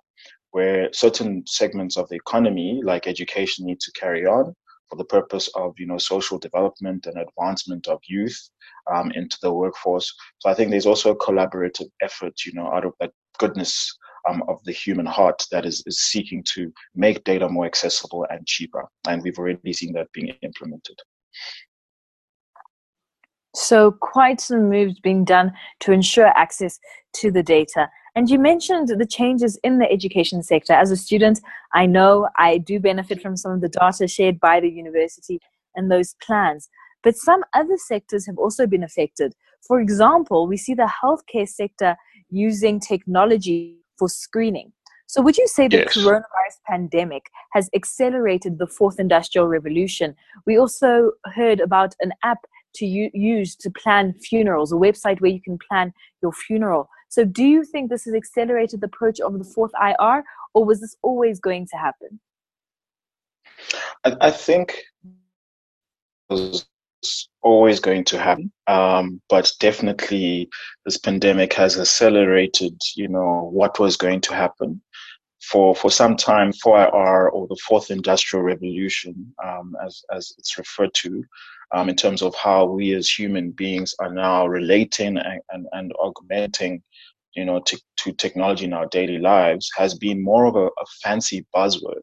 where 0.53 0.91
certain 0.93 1.43
segments 1.47 1.97
of 1.97 2.09
the 2.09 2.17
economy, 2.17 2.81
like 2.85 3.07
education, 3.07 3.67
need 3.67 3.81
to 3.81 3.93
carry 3.93 4.27
on 4.27 4.55
for 4.89 4.97
the 4.97 5.05
purpose 5.05 5.49
of 5.55 5.75
you 5.79 5.87
know 5.87 5.99
social 5.99 6.39
development 6.39 7.07
and 7.07 7.17
advancement 7.19 7.89
of 7.89 7.99
youth 8.07 8.39
um, 8.95 9.11
into 9.13 9.39
the 9.43 9.53
workforce. 9.53 10.15
So 10.39 10.51
I 10.51 10.55
think 10.55 10.71
there's 10.71 10.87
also 10.87 11.13
a 11.13 11.19
collaborative 11.19 11.89
effort, 12.03 12.35
you 12.45 12.53
know, 12.53 12.67
out 12.73 12.85
of 12.85 12.93
that 13.01 13.13
goodness 13.39 13.97
um, 14.29 14.43
of 14.49 14.63
the 14.65 14.73
human 14.73 15.07
heart 15.07 15.45
that 15.51 15.65
is, 15.67 15.83
is 15.87 16.01
seeking 16.01 16.45
to 16.55 16.73
make 16.95 17.25
data 17.25 17.49
more 17.49 17.67
accessible 17.67 18.27
and 18.31 18.47
cheaper. 18.47 18.89
And 19.09 19.23
we've 19.23 19.39
already 19.39 19.73
seen 19.73 19.93
that 19.95 20.13
being 20.13 20.35
implemented. 20.43 20.99
So, 23.55 23.93
quite 24.01 24.41
some 24.41 24.71
moves 24.71 24.99
being 25.01 25.25
done 25.25 25.53
to 25.81 25.93
ensure 25.93 26.29
access 26.29 26.79
to 27.17 27.31
the 27.31 27.43
data. 27.43 27.89
And 28.15 28.29
you 28.29 28.39
mentioned 28.39 28.89
the 28.89 29.07
changes 29.07 29.59
in 29.63 29.79
the 29.79 29.91
education 29.91 30.43
sector. 30.43 30.73
As 30.73 30.91
a 30.91 30.97
student, 30.97 31.41
I 31.75 31.87
know 31.87 32.29
I 32.37 32.59
do 32.59 32.81
benefit 32.81 33.21
from 33.21 33.37
some 33.37 33.53
of 33.53 33.61
the 33.61 33.69
data 33.69 34.09
shared 34.09 34.41
by 34.41 34.61
the 34.61 34.71
university 34.71 35.39
and 35.75 35.91
those 35.91 36.15
plans. 36.27 36.69
But 37.03 37.17
some 37.17 37.43
other 37.53 37.77
sectors 37.77 38.27
have 38.27 38.39
also 38.39 38.67
been 38.67 38.83
affected. 38.83 39.35
For 39.67 39.81
example, 39.81 40.47
we 40.47 40.57
see 40.57 40.75
the 40.75 40.91
healthcare 41.03 41.49
sector 41.49 41.97
using 42.31 42.81
technology 42.81 43.82
for 44.03 44.09
screening. 44.09 44.73
So, 45.07 45.23
would 45.23 45.37
you 45.37 45.47
say 45.47 45.69
the 45.69 45.77
yes. 45.77 45.97
coronavirus 45.97 46.59
pandemic 46.67 47.31
has 47.53 47.71
accelerated 47.73 48.59
the 48.59 48.67
fourth 48.67 48.99
industrial 48.99 49.47
revolution? 49.47 50.17
We 50.45 50.59
also 50.59 51.13
heard 51.37 51.61
about 51.61 51.95
an 52.01 52.13
app 52.25 52.39
to 52.77 52.87
u- 52.87 53.13
use 53.15 53.55
to 53.57 53.71
plan 53.71 54.15
funerals, 54.15 54.73
a 54.73 54.75
website 54.75 55.21
where 55.21 55.31
you 55.31 55.41
can 55.41 55.57
plan 55.69 55.93
your 56.21 56.33
funeral. 56.33 56.89
So, 57.11 57.25
do 57.25 57.45
you 57.45 57.63
think 57.63 57.91
this 57.91 58.07
has 58.07 58.15
accelerated 58.15 58.81
the 58.81 58.87
approach 58.87 59.21
of 59.21 59.39
the 59.39 59.45
fourth 59.45 59.71
IR, 59.81 60.25
or 60.53 60.65
was 60.65 60.81
this 60.81 60.97
always 61.03 61.39
going 61.39 61.69
to 61.71 61.77
happen? 61.77 62.19
I, 64.05 64.17
I 64.21 64.31
think 64.33 64.83
was 66.29 66.67
always 67.43 67.81
going 67.81 68.05
to 68.05 68.19
happen, 68.19 68.53
um, 68.67 69.21
but 69.29 69.51
definitely 69.61 70.49
this 70.85 70.99
pandemic 70.99 71.53
has 71.55 71.79
accelerated, 71.79 72.81
you 72.97 73.09
know, 73.09 73.51
what 73.53 73.79
was 73.79 73.97
going 73.97 74.21
to 74.23 74.35
happen. 74.35 74.81
For, 75.43 75.75
for 75.75 75.91
some 75.91 76.17
time, 76.17 76.53
4IR 76.53 77.33
or 77.33 77.49
the 77.49 77.61
fourth 77.67 77.91
industrial 77.91 78.45
revolution, 78.45 79.35
um, 79.45 79.75
as, 79.85 80.03
as 80.13 80.33
it's 80.39 80.57
referred 80.57 80.95
to, 80.95 81.25
um, 81.73 81.89
in 81.89 81.97
terms 81.97 82.23
of 82.23 82.33
how 82.37 82.67
we 82.67 82.95
as 82.95 83.11
human 83.11 83.51
beings 83.51 83.93
are 83.99 84.13
now 84.13 84.47
relating 84.47 85.19
and, 85.19 85.41
and, 85.51 85.67
and 85.73 85.93
augmenting 85.99 86.81
you 87.35 87.45
know, 87.45 87.61
to, 87.61 87.81
to 87.97 88.13
technology 88.13 88.65
in 88.65 88.73
our 88.73 88.87
daily 88.87 89.19
lives 89.19 89.71
has 89.77 89.95
been 89.95 90.23
more 90.23 90.47
of 90.47 90.57
a, 90.57 90.67
a 90.67 90.87
fancy 91.03 91.47
buzzword, 91.55 92.03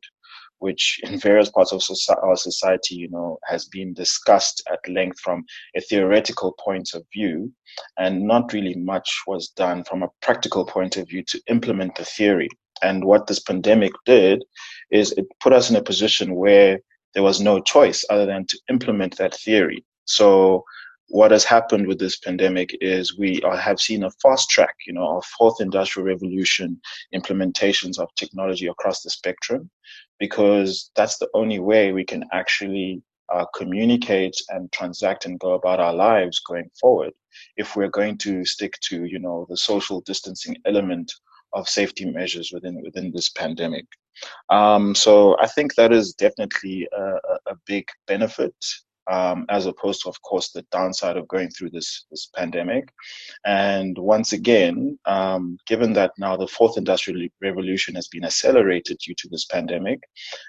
which 0.59 0.99
in 1.03 1.19
various 1.19 1.49
parts 1.49 1.71
of 1.71 1.81
our 2.23 2.35
society, 2.35 2.95
you 2.95 3.09
know, 3.09 3.39
has 3.45 3.65
been 3.65 3.93
discussed 3.93 4.61
at 4.71 4.79
length 4.87 5.19
from 5.19 5.43
a 5.75 5.81
theoretical 5.81 6.53
point 6.63 6.93
of 6.93 7.03
view, 7.13 7.51
and 7.97 8.23
not 8.25 8.53
really 8.53 8.75
much 8.75 9.23
was 9.27 9.49
done 9.49 9.83
from 9.83 10.03
a 10.03 10.09
practical 10.21 10.65
point 10.65 10.97
of 10.97 11.07
view 11.07 11.23
to 11.23 11.41
implement 11.47 11.95
the 11.95 12.05
theory. 12.05 12.49
And 12.81 13.03
what 13.03 13.27
this 13.27 13.39
pandemic 13.39 13.91
did 14.05 14.43
is 14.91 15.11
it 15.13 15.25
put 15.41 15.53
us 15.53 15.69
in 15.69 15.75
a 15.75 15.83
position 15.83 16.35
where 16.35 16.79
there 17.13 17.23
was 17.23 17.41
no 17.41 17.59
choice 17.59 18.05
other 18.09 18.25
than 18.25 18.45
to 18.45 18.59
implement 18.69 19.17
that 19.17 19.33
theory. 19.33 19.83
So 20.05 20.63
what 21.09 21.31
has 21.31 21.43
happened 21.43 21.87
with 21.87 21.99
this 21.99 22.17
pandemic 22.17 22.77
is 22.81 23.17
we 23.17 23.41
are, 23.41 23.57
have 23.57 23.79
seen 23.79 24.03
a 24.03 24.11
fast 24.21 24.49
track, 24.49 24.75
you 24.87 24.93
know, 24.93 25.07
our 25.07 25.21
fourth 25.37 25.59
industrial 25.59 26.07
revolution 26.07 26.79
implementations 27.13 27.99
of 27.99 28.13
technology 28.15 28.67
across 28.67 29.01
the 29.01 29.09
spectrum, 29.09 29.69
because 30.19 30.91
that's 30.95 31.17
the 31.17 31.29
only 31.33 31.59
way 31.59 31.91
we 31.91 32.05
can 32.05 32.23
actually 32.31 33.01
uh, 33.33 33.45
communicate 33.55 34.35
and 34.49 34.71
transact 34.71 35.25
and 35.25 35.39
go 35.39 35.53
about 35.53 35.79
our 35.79 35.93
lives 35.93 36.39
going 36.39 36.69
forward. 36.79 37.13
If 37.57 37.75
we're 37.75 37.89
going 37.89 38.17
to 38.19 38.45
stick 38.45 38.73
to, 38.89 39.05
you 39.05 39.19
know, 39.19 39.45
the 39.49 39.57
social 39.57 40.01
distancing 40.01 40.57
element 40.65 41.11
of 41.53 41.67
safety 41.67 42.05
measures 42.05 42.51
within 42.53 42.81
within 42.83 43.11
this 43.11 43.29
pandemic. 43.29 43.85
Um, 44.49 44.93
so 44.93 45.37
I 45.39 45.47
think 45.47 45.75
that 45.75 45.91
is 45.91 46.13
definitely 46.13 46.87
a, 46.91 47.03
a 47.47 47.55
big 47.65 47.85
benefit 48.05 48.53
um, 49.09 49.45
as 49.49 49.65
opposed 49.65 50.03
to, 50.03 50.09
of 50.09 50.21
course, 50.21 50.51
the 50.51 50.65
downside 50.71 51.17
of 51.17 51.27
going 51.27 51.49
through 51.49 51.71
this 51.71 52.05
this 52.11 52.29
pandemic. 52.35 52.93
And 53.45 53.97
once 53.97 54.33
again, 54.33 54.97
um, 55.05 55.57
given 55.67 55.93
that 55.93 56.11
now 56.17 56.37
the 56.37 56.47
fourth 56.47 56.77
industrial 56.77 57.27
revolution 57.41 57.95
has 57.95 58.07
been 58.07 58.25
accelerated 58.25 58.97
due 58.99 59.15
to 59.15 59.27
this 59.29 59.45
pandemic, 59.45 59.99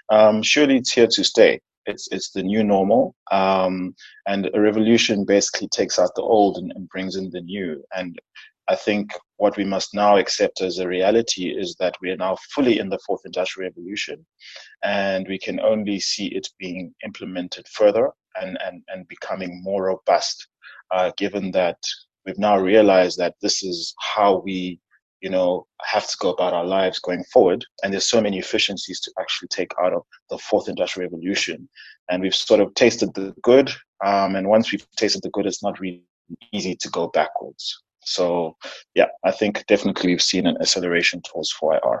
um, 0.09 0.41
surely 0.43 0.77
it's 0.77 0.93
here 0.93 1.07
to 1.07 1.23
stay. 1.23 1.59
It's 1.87 2.07
it's 2.11 2.31
the 2.31 2.43
new 2.43 2.63
normal, 2.63 3.15
um, 3.31 3.95
and 4.27 4.49
a 4.53 4.61
revolution 4.61 5.25
basically 5.25 5.67
takes 5.69 5.97
out 5.97 6.13
the 6.15 6.21
old 6.21 6.57
and, 6.57 6.71
and 6.75 6.87
brings 6.89 7.15
in 7.15 7.31
the 7.31 7.41
new. 7.41 7.83
And 7.95 8.19
I 8.67 8.75
think 8.75 9.11
what 9.37 9.57
we 9.57 9.65
must 9.65 9.95
now 9.95 10.17
accept 10.17 10.61
as 10.61 10.77
a 10.77 10.87
reality 10.87 11.49
is 11.49 11.75
that 11.79 11.95
we 11.99 12.11
are 12.11 12.17
now 12.17 12.37
fully 12.53 12.77
in 12.77 12.89
the 12.89 12.99
fourth 13.05 13.21
industrial 13.25 13.69
revolution 13.69 14.23
and 14.83 15.27
we 15.27 15.39
can 15.39 15.59
only 15.59 15.99
see 15.99 16.27
it 16.27 16.47
being 16.59 16.93
implemented 17.03 17.67
further 17.67 18.11
and, 18.35 18.57
and, 18.65 18.83
and 18.89 19.07
becoming 19.07 19.61
more 19.63 19.85
robust, 19.85 20.47
uh, 20.91 21.11
given 21.17 21.51
that 21.51 21.77
we've 22.25 22.39
now 22.39 22.57
realized 22.57 23.17
that 23.17 23.35
this 23.41 23.63
is 23.63 23.93
how 23.99 24.39
we 24.39 24.79
you 25.21 25.29
know 25.29 25.67
have 25.83 26.07
to 26.07 26.17
go 26.19 26.31
about 26.31 26.53
our 26.53 26.65
lives 26.65 26.97
going 26.97 27.23
forward 27.25 27.63
and 27.83 27.93
there's 27.93 28.09
so 28.09 28.19
many 28.19 28.39
efficiencies 28.39 28.99
to 28.99 29.11
actually 29.19 29.47
take 29.49 29.71
out 29.79 29.93
of 29.93 30.01
the 30.31 30.37
fourth 30.39 30.67
industrial 30.67 31.07
revolution 31.07 31.69
and 32.09 32.23
we've 32.23 32.33
sort 32.33 32.59
of 32.59 32.73
tasted 32.73 33.13
the 33.13 33.31
good 33.43 33.69
um, 34.03 34.35
and 34.35 34.47
once 34.47 34.71
we've 34.71 34.89
tasted 34.97 35.21
the 35.21 35.29
good 35.29 35.45
it's 35.45 35.61
not 35.61 35.79
really 35.79 36.01
easy 36.51 36.75
to 36.75 36.89
go 36.89 37.07
backwards 37.09 37.83
so 38.03 38.55
yeah, 38.95 39.07
I 39.23 39.31
think 39.31 39.65
definitely 39.67 40.09
we've 40.09 40.21
seen 40.21 40.47
an 40.47 40.57
acceleration 40.59 41.21
towards 41.21 41.53
4IR. 41.61 41.99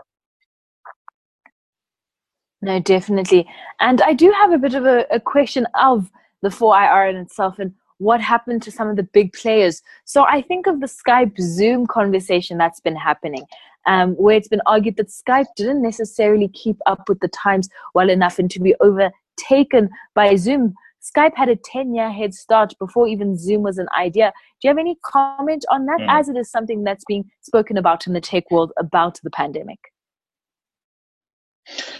No, 2.63 2.79
definitely. 2.79 3.47
And 3.79 4.01
I 4.01 4.13
do 4.13 4.31
have 4.31 4.51
a 4.51 4.57
bit 4.57 4.75
of 4.75 4.85
a, 4.85 5.05
a 5.11 5.19
question 5.19 5.67
of 5.79 6.11
the 6.41 6.49
4IR 6.49 7.09
in 7.09 7.17
itself 7.17 7.59
and 7.59 7.73
what 8.01 8.19
happened 8.19 8.63
to 8.63 8.71
some 8.71 8.89
of 8.89 8.95
the 8.95 9.03
big 9.03 9.31
players. 9.33 9.81
So 10.05 10.25
I 10.25 10.41
think 10.41 10.65
of 10.65 10.79
the 10.79 10.87
Skype 10.87 11.39
Zoom 11.39 11.85
conversation 11.85 12.57
that's 12.57 12.79
been 12.79 12.95
happening, 12.95 13.43
um, 13.85 14.13
where 14.13 14.35
it's 14.35 14.47
been 14.47 14.61
argued 14.65 14.97
that 14.97 15.09
Skype 15.09 15.45
didn't 15.55 15.83
necessarily 15.83 16.47
keep 16.47 16.77
up 16.87 17.07
with 17.07 17.19
the 17.19 17.27
times 17.27 17.69
well 17.93 18.09
enough 18.09 18.39
and 18.39 18.49
to 18.51 18.59
be 18.59 18.73
overtaken 18.81 19.89
by 20.15 20.35
Zoom. 20.35 20.73
Skype 20.99 21.35
had 21.35 21.49
a 21.49 21.55
10 21.55 21.93
year 21.93 22.11
head 22.11 22.33
start 22.33 22.73
before 22.79 23.07
even 23.07 23.37
Zoom 23.37 23.61
was 23.61 23.77
an 23.77 23.87
idea. 23.99 24.33
Do 24.61 24.67
you 24.67 24.69
have 24.69 24.79
any 24.79 24.97
comment 25.05 25.63
on 25.69 25.85
that, 25.85 25.99
mm. 25.99 26.07
as 26.09 26.27
it 26.27 26.37
is 26.37 26.49
something 26.49 26.83
that's 26.83 27.05
being 27.05 27.29
spoken 27.41 27.77
about 27.77 28.07
in 28.07 28.13
the 28.13 28.21
tech 28.21 28.49
world 28.49 28.71
about 28.79 29.19
the 29.23 29.29
pandemic? 29.29 29.90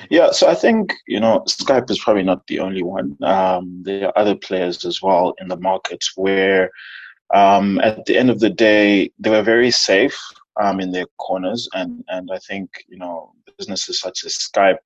Yeah, 0.10 0.32
so 0.32 0.50
I 0.50 0.56
think, 0.56 0.94
you 1.08 1.20
know, 1.20 1.44
Skype 1.48 1.90
is 1.90 2.00
probably 2.00 2.24
not 2.24 2.46
the 2.48 2.60
only 2.60 2.84
one. 2.84 3.18
Um, 3.22 3.82
there 3.84 4.08
are 4.08 4.18
other 4.18 4.36
players 4.36 4.84
as 4.86 5.02
well 5.02 5.34
in 5.40 5.48
the 5.48 5.58
market 5.58 6.04
where, 6.16 6.72
um, 7.34 7.80
at 7.80 8.06
the 8.06 8.18
end 8.18 8.30
of 8.30 8.40
the 8.40 8.50
day, 8.50 9.12
they 9.20 9.30
were 9.30 9.44
very 9.44 9.72
safe 9.72 10.20
um, 10.62 10.80
in 10.80 10.92
their 10.92 11.06
corners. 11.18 11.70
And, 11.74 12.04
and 12.10 12.30
I 12.32 12.40
think, 12.40 12.70
you 12.90 12.98
know, 12.98 13.32
businesses 13.58 14.00
such 14.00 14.26
as 14.26 14.36
Skype 14.36 14.80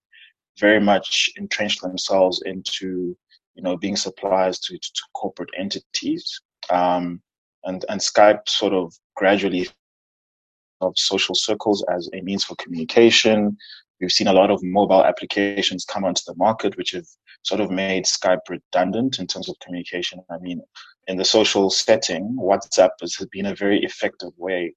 very 0.60 0.80
much 0.80 1.30
entrenched 1.38 1.82
themselves 1.82 2.44
into 2.46 3.18
you 3.56 3.64
know, 3.64 3.78
being 3.78 3.96
suppliers 3.96 4.60
to, 4.60 4.78
to, 4.78 5.02
corporate 5.14 5.50
entities. 5.58 6.42
Um, 6.70 7.22
and, 7.64 7.84
and 7.90 8.00
Skype 8.00 8.48
sort 8.48 8.74
of 8.74 8.94
gradually 9.16 9.68
of 10.82 10.94
social 10.98 11.36
circles 11.36 11.84
as 11.90 12.10
a 12.14 12.22
means 12.22 12.44
for 12.44 12.56
communication, 12.58 13.58
We've 14.00 14.12
seen 14.12 14.28
a 14.28 14.34
lot 14.34 14.52
of 14.52 14.62
mobile 14.64 15.04
applications 15.04 15.86
come 15.86 16.04
onto 16.04 16.22
the 16.26 16.36
market, 16.36 16.78
which 16.78 16.92
have 16.92 17.06
sort 17.44 17.62
of 17.62 17.72
made 17.72 18.06
Skype 18.06 18.40
redundant 18.50 19.20
in 19.20 19.28
terms 19.28 19.50
of 19.50 19.56
communication. 19.60 20.20
I 20.30 20.38
mean, 20.40 20.62
in 21.08 21.18
the 21.18 21.26
social 21.26 21.70
setting, 21.70 22.36
WhatsApp 22.40 22.92
has 23.02 23.18
been 23.32 23.48
a 23.48 23.56
very 23.56 23.84
effective 23.84 24.32
way 24.38 24.74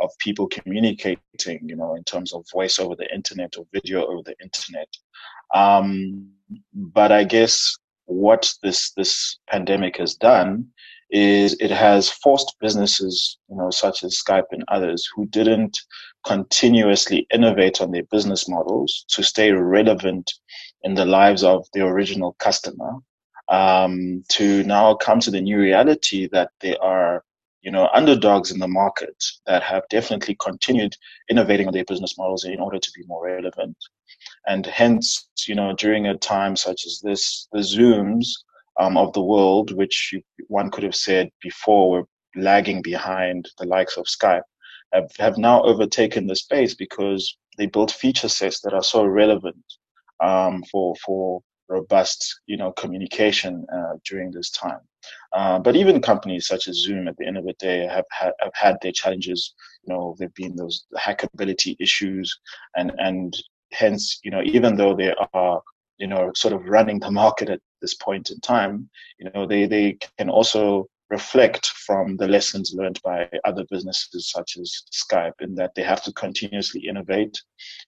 of 0.00 0.10
people 0.18 0.48
communicating, 0.48 1.60
you 1.62 1.76
know, 1.76 1.94
in 1.94 2.04
terms 2.04 2.32
of 2.32 2.44
voice 2.52 2.78
over 2.78 2.96
the 2.96 3.12
internet 3.14 3.54
or 3.58 3.66
video 3.72 4.06
over 4.06 4.22
the 4.24 4.36
internet. 4.42 4.88
Um, 5.54 6.30
but 6.72 7.12
I 7.12 7.24
guess 7.24 7.76
what 8.06 8.52
this 8.62 8.92
this 8.92 9.38
pandemic 9.48 9.96
has 9.98 10.14
done 10.14 10.66
is 11.12 11.54
it 11.60 11.70
has 11.70 12.08
forced 12.08 12.56
businesses, 12.60 13.38
you 13.48 13.56
know, 13.56 13.70
such 13.70 14.02
as 14.02 14.20
Skype 14.20 14.46
and 14.50 14.64
others 14.68 15.08
who 15.14 15.26
didn't 15.26 15.78
continuously 16.24 17.26
innovate 17.32 17.80
on 17.80 17.90
their 17.90 18.04
business 18.04 18.48
models 18.48 19.04
to 19.08 19.22
stay 19.22 19.52
relevant 19.52 20.32
in 20.82 20.94
the 20.94 21.04
lives 21.04 21.44
of 21.44 21.66
the 21.74 21.84
original 21.84 22.32
customer 22.38 22.94
um, 23.48 24.24
to 24.28 24.62
now 24.64 24.94
come 24.94 25.20
to 25.20 25.30
the 25.30 25.40
new 25.40 25.58
reality 25.58 26.28
that 26.32 26.50
they 26.60 26.76
are 26.78 27.22
you 27.60 27.70
know 27.70 27.88
underdogs 27.92 28.50
in 28.50 28.58
the 28.58 28.66
market 28.66 29.22
that 29.46 29.62
have 29.62 29.82
definitely 29.90 30.36
continued 30.40 30.96
innovating 31.30 31.66
on 31.66 31.74
their 31.74 31.84
business 31.84 32.16
models 32.18 32.44
in 32.44 32.58
order 32.60 32.78
to 32.78 32.90
be 32.96 33.04
more 33.06 33.24
relevant. 33.24 33.76
And 34.46 34.66
hence 34.66 35.28
you 35.46 35.54
know 35.54 35.74
during 35.74 36.06
a 36.06 36.16
time 36.16 36.56
such 36.56 36.86
as 36.86 37.00
this 37.04 37.48
the 37.52 37.60
zooms 37.60 38.26
um, 38.80 38.96
of 38.96 39.12
the 39.12 39.22
world 39.22 39.76
which 39.76 40.14
one 40.52 40.70
could 40.70 40.84
have 40.84 40.94
said 40.94 41.28
before 41.40 41.90
were 41.90 42.04
lagging 42.36 42.80
behind 42.82 43.48
the 43.58 43.66
likes 43.66 43.96
of 43.96 44.04
skype 44.06 44.42
have, 44.92 45.10
have 45.18 45.38
now 45.38 45.62
overtaken 45.62 46.26
the 46.26 46.36
space 46.36 46.74
because 46.74 47.36
they 47.58 47.66
built 47.66 47.90
feature 47.90 48.28
sets 48.28 48.60
that 48.60 48.74
are 48.74 48.82
so 48.82 49.04
relevant 49.04 49.64
um, 50.20 50.62
for 50.70 50.94
for 51.04 51.40
robust 51.68 52.40
you 52.46 52.56
know 52.56 52.72
communication 52.72 53.66
uh, 53.74 53.94
during 54.08 54.30
this 54.30 54.50
time. 54.50 54.80
Uh, 55.32 55.58
but 55.58 55.74
even 55.74 56.00
companies 56.00 56.46
such 56.46 56.68
as 56.68 56.82
Zoom, 56.82 57.08
at 57.08 57.16
the 57.16 57.26
end 57.26 57.36
of 57.36 57.44
the 57.44 57.54
day, 57.58 57.86
have, 57.86 58.04
have, 58.12 58.34
have 58.40 58.52
had 58.54 58.76
their 58.80 58.92
challenges. 58.92 59.54
You 59.84 59.92
know, 59.92 60.14
there've 60.18 60.34
been 60.34 60.54
those 60.54 60.84
hackability 60.96 61.76
issues, 61.80 62.38
and 62.76 62.92
and 62.98 63.36
hence, 63.72 64.20
you 64.22 64.30
know, 64.30 64.42
even 64.44 64.76
though 64.76 64.94
they 64.94 65.14
are 65.32 65.60
you 65.98 66.06
know 66.06 66.30
sort 66.34 66.54
of 66.54 66.64
running 66.66 67.00
the 67.00 67.10
market 67.10 67.48
at 67.50 67.60
this 67.82 67.94
point 67.94 68.30
in 68.30 68.40
time, 68.40 68.88
you 69.18 69.30
know, 69.30 69.46
they 69.46 69.66
they 69.66 69.98
can 70.16 70.30
also 70.30 70.88
reflect 71.12 71.66
from 71.66 72.16
the 72.16 72.26
lessons 72.26 72.72
learned 72.74 72.98
by 73.04 73.28
other 73.44 73.64
businesses 73.70 74.30
such 74.30 74.56
as 74.56 74.84
Skype 74.90 75.38
in 75.40 75.54
that 75.56 75.74
they 75.74 75.82
have 75.82 76.02
to 76.04 76.12
continuously 76.12 76.88
innovate, 76.88 77.38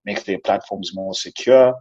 make 0.05 0.25
their 0.25 0.39
platforms 0.39 0.95
more 0.95 1.15
secure. 1.15 1.75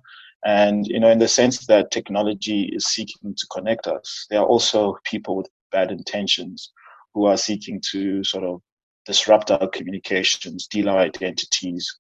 And, 0.46 0.88
you 0.88 1.00
know, 1.02 1.10
in 1.10 1.20
the 1.20 1.28
sense 1.28 1.66
that 1.68 1.92
technology 1.92 2.72
is 2.74 2.86
seeking 2.86 3.36
to 3.36 3.48
connect 3.48 3.88
us, 3.88 4.26
there 4.30 4.40
are 4.40 4.46
also 4.46 4.98
people 5.04 5.36
with 5.36 5.50
bad 5.72 5.92
intentions 5.92 6.72
who 7.14 7.26
are 7.26 7.38
seeking 7.38 7.82
to 7.92 8.24
sort 8.24 8.46
of 8.46 8.62
disrupt 9.06 9.52
our 9.52 9.68
communications, 9.68 10.64
steal 10.64 10.90
our 10.90 11.00
identities. 11.00 11.94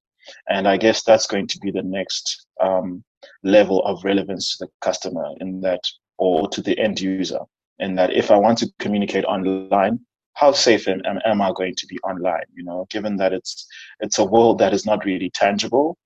And 0.49 0.67
I 0.69 0.77
guess 0.77 1.03
that's 1.03 1.27
going 1.27 1.47
to 1.47 1.59
be 1.59 1.71
the 1.71 1.83
next 1.83 2.45
um, 2.61 3.03
level 3.43 3.83
of 3.83 4.03
relevance 4.05 4.57
to 4.57 4.65
the 4.65 4.71
customer 4.79 5.27
in 5.41 5.59
that, 5.61 5.81
or 6.17 6.47
to 6.49 6.61
the 6.61 6.77
end 6.79 7.01
user 7.01 7.39
And 7.79 7.97
that 7.97 8.13
if 8.13 8.31
I 8.31 8.37
want 8.37 8.57
to 8.59 8.71
communicate 8.79 9.25
online, 9.25 9.99
how 10.33 10.51
safe 10.51 10.87
am, 10.87 11.01
am 11.25 11.41
I 11.41 11.51
going 11.55 11.75
to 11.75 11.87
be 11.87 11.99
online? 11.99 12.45
You 12.55 12.63
know, 12.63 12.87
given 12.89 13.17
that 13.17 13.33
it's 13.33 13.67
it's 13.99 14.19
a 14.19 14.25
world 14.25 14.57
that 14.59 14.73
is 14.73 14.85
not 14.85 15.05
really 15.05 15.29
tangible, 15.29 15.97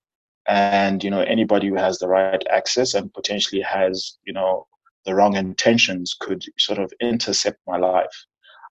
and 0.46 1.02
you 1.04 1.10
know 1.10 1.20
anybody 1.20 1.68
who 1.68 1.76
has 1.76 1.98
the 1.98 2.08
right 2.08 2.42
access 2.50 2.94
and 2.94 3.12
potentially 3.12 3.62
has 3.62 4.18
you 4.24 4.32
know 4.32 4.66
the 5.06 5.14
wrong 5.14 5.36
intentions 5.36 6.14
could 6.18 6.42
sort 6.58 6.78
of 6.78 6.92
intercept 7.00 7.58
my 7.66 7.78
life, 7.78 8.16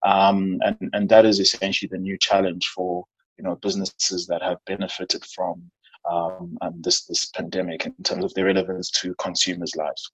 um, 0.06 0.60
and 0.62 0.90
and 0.94 1.10
that 1.10 1.26
is 1.26 1.40
essentially 1.40 1.90
the 1.92 1.98
new 1.98 2.18
challenge 2.18 2.68
for 2.76 3.06
you 3.38 3.44
know 3.44 3.56
businesses 3.56 4.28
that 4.28 4.42
have 4.44 4.58
benefited 4.66 5.24
from 5.26 5.72
um, 6.10 6.58
this 6.82 7.06
this 7.06 7.26
pandemic 7.28 7.86
in 7.86 7.94
terms 8.04 8.24
of 8.24 8.34
their 8.34 8.46
relevance 8.46 8.92
to 8.92 9.16
consumers' 9.16 9.76
lives 9.76 10.12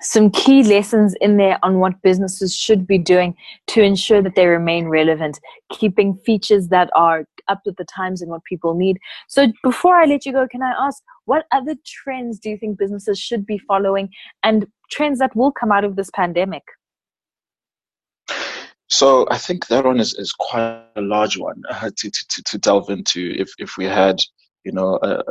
some 0.00 0.30
key 0.30 0.62
lessons 0.62 1.14
in 1.20 1.36
there 1.36 1.58
on 1.62 1.78
what 1.78 2.00
businesses 2.02 2.54
should 2.54 2.86
be 2.86 2.98
doing 2.98 3.34
to 3.68 3.82
ensure 3.82 4.22
that 4.22 4.34
they 4.34 4.46
remain 4.46 4.88
relevant, 4.88 5.40
keeping 5.72 6.16
features 6.24 6.68
that 6.68 6.90
are 6.94 7.24
up 7.48 7.60
with 7.64 7.76
the 7.76 7.84
times 7.84 8.20
and 8.22 8.30
what 8.30 8.44
people 8.44 8.74
need. 8.74 8.98
So, 9.28 9.52
before 9.62 9.96
I 9.96 10.04
let 10.04 10.26
you 10.26 10.32
go, 10.32 10.46
can 10.48 10.62
I 10.62 10.72
ask 10.78 11.02
what 11.24 11.46
other 11.52 11.74
trends 11.84 12.38
do 12.38 12.50
you 12.50 12.58
think 12.58 12.78
businesses 12.78 13.18
should 13.18 13.46
be 13.46 13.58
following 13.58 14.10
and 14.42 14.66
trends 14.90 15.18
that 15.18 15.34
will 15.34 15.52
come 15.52 15.72
out 15.72 15.84
of 15.84 15.96
this 15.96 16.10
pandemic? 16.14 16.62
So 18.88 19.26
I 19.30 19.38
think 19.38 19.66
that 19.66 19.84
one 19.84 19.98
is, 19.98 20.14
is 20.14 20.32
quite 20.32 20.84
a 20.94 21.00
large 21.00 21.36
one 21.36 21.62
uh, 21.68 21.90
to, 21.96 22.10
to, 22.10 22.42
to 22.44 22.58
delve 22.58 22.88
into. 22.88 23.34
If 23.36 23.50
if 23.58 23.76
we 23.76 23.84
had 23.84 24.20
you 24.64 24.72
know 24.72 24.98
a, 25.02 25.22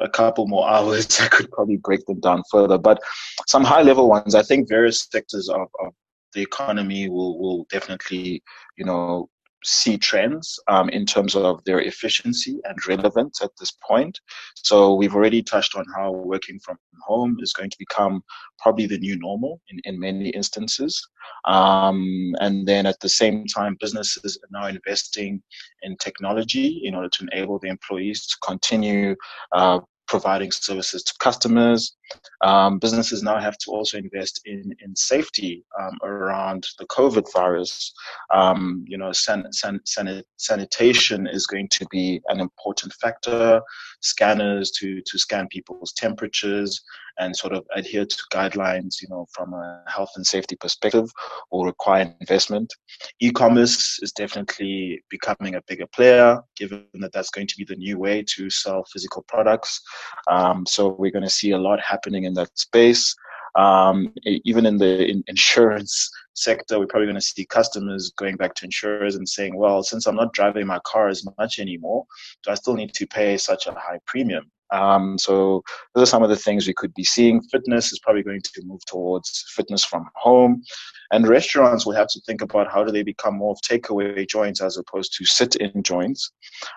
a 0.00 0.08
couple 0.08 0.46
more 0.46 0.68
hours, 0.68 1.20
I 1.20 1.28
could 1.28 1.50
probably 1.50 1.76
break 1.76 2.04
them 2.06 2.20
down 2.20 2.42
further. 2.50 2.78
But 2.78 3.00
some 3.46 3.64
high 3.64 3.82
level 3.82 4.08
ones, 4.08 4.34
I 4.34 4.42
think 4.42 4.68
various 4.68 5.06
sectors 5.10 5.48
of, 5.48 5.68
of 5.80 5.94
the 6.34 6.42
economy 6.42 7.08
will, 7.08 7.38
will 7.38 7.66
definitely, 7.70 8.42
you 8.76 8.84
know, 8.84 9.28
see 9.64 9.98
trends 9.98 10.58
um, 10.68 10.88
in 10.88 11.04
terms 11.04 11.34
of 11.36 11.62
their 11.64 11.80
efficiency 11.80 12.58
and 12.64 12.78
relevance 12.86 13.42
at 13.42 13.50
this 13.58 13.72
point. 13.86 14.18
So 14.54 14.94
we've 14.94 15.14
already 15.14 15.42
touched 15.42 15.76
on 15.76 15.84
how 15.96 16.12
working 16.12 16.58
from 16.60 16.78
home 17.06 17.36
is 17.40 17.52
going 17.52 17.70
to 17.70 17.78
become 17.78 18.22
probably 18.58 18.86
the 18.86 18.98
new 18.98 19.18
normal 19.18 19.60
in, 19.68 19.80
in 19.84 19.98
many 19.98 20.30
instances. 20.30 21.06
Um, 21.46 22.34
and 22.40 22.66
then 22.66 22.86
at 22.86 23.00
the 23.00 23.08
same 23.08 23.46
time, 23.46 23.76
businesses 23.80 24.38
are 24.42 24.60
now 24.60 24.68
investing 24.68 25.42
in 25.82 25.96
technology 25.96 26.82
in 26.84 26.94
order 26.94 27.08
to 27.08 27.28
enable 27.30 27.58
the 27.58 27.68
employees 27.68 28.26
to 28.26 28.36
continue 28.42 29.16
uh, 29.52 29.80
providing 30.10 30.50
services 30.50 31.04
to 31.04 31.14
customers. 31.20 31.96
Um, 32.42 32.80
businesses 32.80 33.22
now 33.22 33.38
have 33.38 33.56
to 33.58 33.70
also 33.70 33.96
invest 33.96 34.40
in, 34.44 34.74
in 34.84 34.96
safety 34.96 35.64
um, 35.80 35.96
around 36.02 36.66
the 36.80 36.86
COVID 36.86 37.32
virus. 37.32 37.92
Um, 38.34 38.84
you 38.88 38.98
know, 38.98 39.12
san, 39.12 39.44
san, 39.52 39.80
san, 39.84 40.22
sanitation 40.36 41.28
is 41.28 41.46
going 41.46 41.68
to 41.68 41.86
be 41.92 42.20
an 42.26 42.40
important 42.40 42.92
factor. 42.94 43.62
Scanners 44.00 44.72
to, 44.72 45.00
to 45.00 45.18
scan 45.18 45.46
people's 45.46 45.92
temperatures 45.92 46.82
and 47.20 47.36
sort 47.36 47.52
of 47.52 47.64
adhere 47.76 48.06
to 48.06 48.16
guidelines, 48.32 49.00
you 49.00 49.08
know, 49.08 49.26
from 49.32 49.52
a 49.52 49.82
health 49.86 50.10
and 50.16 50.26
safety 50.26 50.56
perspective 50.56 51.08
will 51.52 51.64
require 51.64 52.12
investment. 52.20 52.72
E-commerce 53.20 53.98
is 54.02 54.10
definitely 54.12 55.02
becoming 55.10 55.54
a 55.54 55.62
bigger 55.68 55.86
player, 55.94 56.40
given 56.56 56.86
that 56.94 57.12
that's 57.12 57.30
going 57.30 57.46
to 57.46 57.54
be 57.56 57.64
the 57.64 57.76
new 57.76 57.98
way 57.98 58.24
to 58.26 58.48
sell 58.48 58.84
physical 58.92 59.22
products. 59.28 59.82
Um, 60.28 60.66
so 60.66 60.88
we're 60.98 61.10
going 61.10 61.24
to 61.24 61.30
see 61.30 61.52
a 61.52 61.58
lot 61.58 61.80
happening 61.80 62.24
in 62.24 62.34
that 62.34 62.56
space. 62.58 63.14
Um, 63.56 64.12
even 64.24 64.64
in 64.64 64.78
the 64.78 65.10
in 65.10 65.24
insurance 65.26 66.10
sector, 66.34 66.78
we're 66.78 66.86
probably 66.86 67.06
going 67.06 67.16
to 67.16 67.20
see 67.20 67.44
customers 67.44 68.12
going 68.16 68.36
back 68.36 68.54
to 68.54 68.64
insurers 68.64 69.16
and 69.16 69.28
saying, 69.28 69.56
well, 69.56 69.82
since 69.82 70.06
I'm 70.06 70.16
not 70.16 70.32
driving 70.32 70.66
my 70.66 70.78
car 70.84 71.08
as 71.08 71.26
much 71.36 71.58
anymore, 71.58 72.06
do 72.44 72.52
I 72.52 72.54
still 72.54 72.74
need 72.74 72.94
to 72.94 73.06
pay 73.06 73.36
such 73.36 73.66
a 73.66 73.72
high 73.72 73.98
premium? 74.06 74.50
Um, 74.72 75.18
so 75.18 75.62
those 75.94 76.04
are 76.08 76.10
some 76.10 76.22
of 76.22 76.30
the 76.30 76.36
things 76.36 76.66
we 76.66 76.74
could 76.74 76.94
be 76.94 77.04
seeing. 77.04 77.42
Fitness 77.42 77.92
is 77.92 77.98
probably 77.98 78.22
going 78.22 78.42
to 78.42 78.62
move 78.64 78.84
towards 78.86 79.44
fitness 79.54 79.84
from 79.84 80.08
home. 80.14 80.62
And 81.10 81.26
restaurants 81.26 81.84
will 81.84 81.94
have 81.94 82.08
to 82.08 82.20
think 82.20 82.40
about 82.40 82.70
how 82.70 82.84
do 82.84 82.92
they 82.92 83.02
become 83.02 83.36
more 83.36 83.52
of 83.52 83.60
takeaway 83.62 84.28
joints 84.28 84.60
as 84.60 84.76
opposed 84.76 85.12
to 85.16 85.24
sit-in 85.24 85.82
joints. 85.82 86.30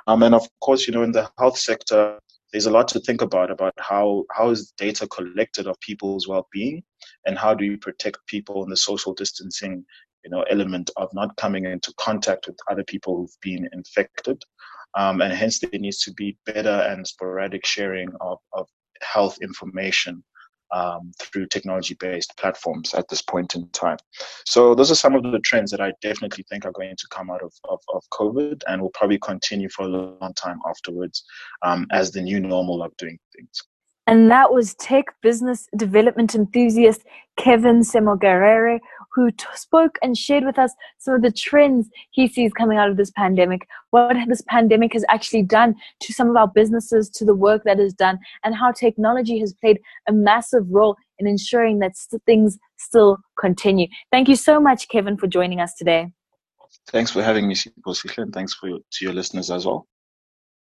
Um, 0.07 0.23
and 0.23 0.33
of 0.33 0.47
course, 0.59 0.87
you 0.87 0.93
know, 0.93 1.03
in 1.03 1.11
the 1.11 1.29
health 1.37 1.57
sector, 1.57 2.17
there's 2.53 2.67
a 2.67 2.71
lot 2.71 2.87
to 2.87 2.99
think 2.99 3.21
about 3.21 3.51
about 3.51 3.73
how 3.79 4.23
how 4.31 4.49
is 4.49 4.71
data 4.77 5.07
collected 5.07 5.67
of 5.67 5.79
people's 5.81 6.27
well-being 6.27 6.83
and 7.25 7.37
how 7.37 7.53
do 7.53 7.65
you 7.65 7.77
protect 7.77 8.25
people 8.27 8.63
in 8.63 8.69
the 8.69 8.77
social 8.77 9.13
distancing 9.13 9.83
you 10.23 10.31
know 10.31 10.43
element 10.43 10.89
of 10.95 11.09
not 11.13 11.35
coming 11.35 11.65
into 11.65 11.93
contact 11.99 12.47
with 12.47 12.57
other 12.69 12.83
people 12.83 13.17
who've 13.17 13.41
been 13.41 13.67
infected. 13.73 14.41
Um, 14.95 15.21
and 15.21 15.33
hence 15.33 15.59
there 15.59 15.71
needs 15.73 16.03
to 16.03 16.13
be 16.13 16.37
better 16.45 16.69
and 16.69 17.05
sporadic 17.07 17.65
sharing 17.65 18.09
of, 18.21 18.37
of 18.53 18.67
health 19.01 19.39
information 19.41 20.23
um, 20.73 21.11
through 21.19 21.47
technology 21.47 21.95
based 21.99 22.35
platforms 22.37 22.93
at 22.93 23.07
this 23.09 23.21
point 23.21 23.55
in 23.55 23.67
time. 23.69 23.97
So, 24.45 24.75
those 24.75 24.91
are 24.91 24.95
some 24.95 25.15
of 25.15 25.23
the 25.23 25.39
trends 25.39 25.71
that 25.71 25.81
I 25.81 25.93
definitely 26.01 26.45
think 26.49 26.65
are 26.65 26.71
going 26.71 26.95
to 26.95 27.07
come 27.11 27.29
out 27.29 27.41
of, 27.41 27.53
of, 27.69 27.79
of 27.93 28.03
COVID 28.11 28.63
and 28.67 28.81
will 28.81 28.89
probably 28.89 29.19
continue 29.19 29.69
for 29.69 29.83
a 29.83 29.87
long 29.87 30.33
time 30.35 30.59
afterwards 30.67 31.23
um, 31.61 31.87
as 31.91 32.11
the 32.11 32.21
new 32.21 32.39
normal 32.39 32.83
of 32.83 32.95
doing 32.97 33.17
things. 33.35 33.61
And 34.05 34.29
that 34.31 34.51
was 34.51 34.73
tech 34.75 35.05
business 35.21 35.69
development 35.77 36.35
enthusiast 36.35 37.03
Kevin 37.37 37.81
Ssemwogerere, 37.81 38.79
who 39.13 39.31
t- 39.31 39.45
spoke 39.53 39.97
and 40.01 40.17
shared 40.17 40.43
with 40.43 40.57
us 40.57 40.73
some 40.97 41.13
of 41.13 41.21
the 41.21 41.31
trends 41.31 41.89
he 42.11 42.27
sees 42.27 42.51
coming 42.53 42.77
out 42.77 42.89
of 42.89 42.97
this 42.97 43.11
pandemic, 43.11 43.67
what 43.91 44.15
this 44.27 44.43
pandemic 44.47 44.93
has 44.93 45.05
actually 45.09 45.43
done 45.43 45.75
to 46.01 46.13
some 46.13 46.29
of 46.29 46.35
our 46.35 46.47
businesses, 46.47 47.09
to 47.09 47.25
the 47.25 47.35
work 47.35 47.63
that 47.65 47.79
is 47.79 47.93
done, 47.93 48.19
and 48.43 48.55
how 48.55 48.71
technology 48.71 49.39
has 49.39 49.53
played 49.53 49.79
a 50.07 50.13
massive 50.13 50.65
role 50.69 50.95
in 51.19 51.27
ensuring 51.27 51.79
that 51.79 51.95
st- 51.95 52.21
things 52.25 52.57
still 52.77 53.17
continue. 53.39 53.87
Thank 54.11 54.27
you 54.27 54.35
so 54.35 54.59
much, 54.59 54.89
Kevin, 54.89 55.17
for 55.17 55.27
joining 55.27 55.59
us 55.59 55.73
today. 55.75 56.11
Thanks 56.87 57.11
for 57.11 57.23
having 57.23 57.47
me, 57.47 57.55
Siphosihle, 57.55 58.23
and 58.23 58.33
thanks 58.33 58.53
for 58.53 58.67
your, 58.67 58.79
to 58.91 59.05
your 59.05 59.13
listeners 59.13 59.51
as 59.51 59.65
well. 59.65 59.87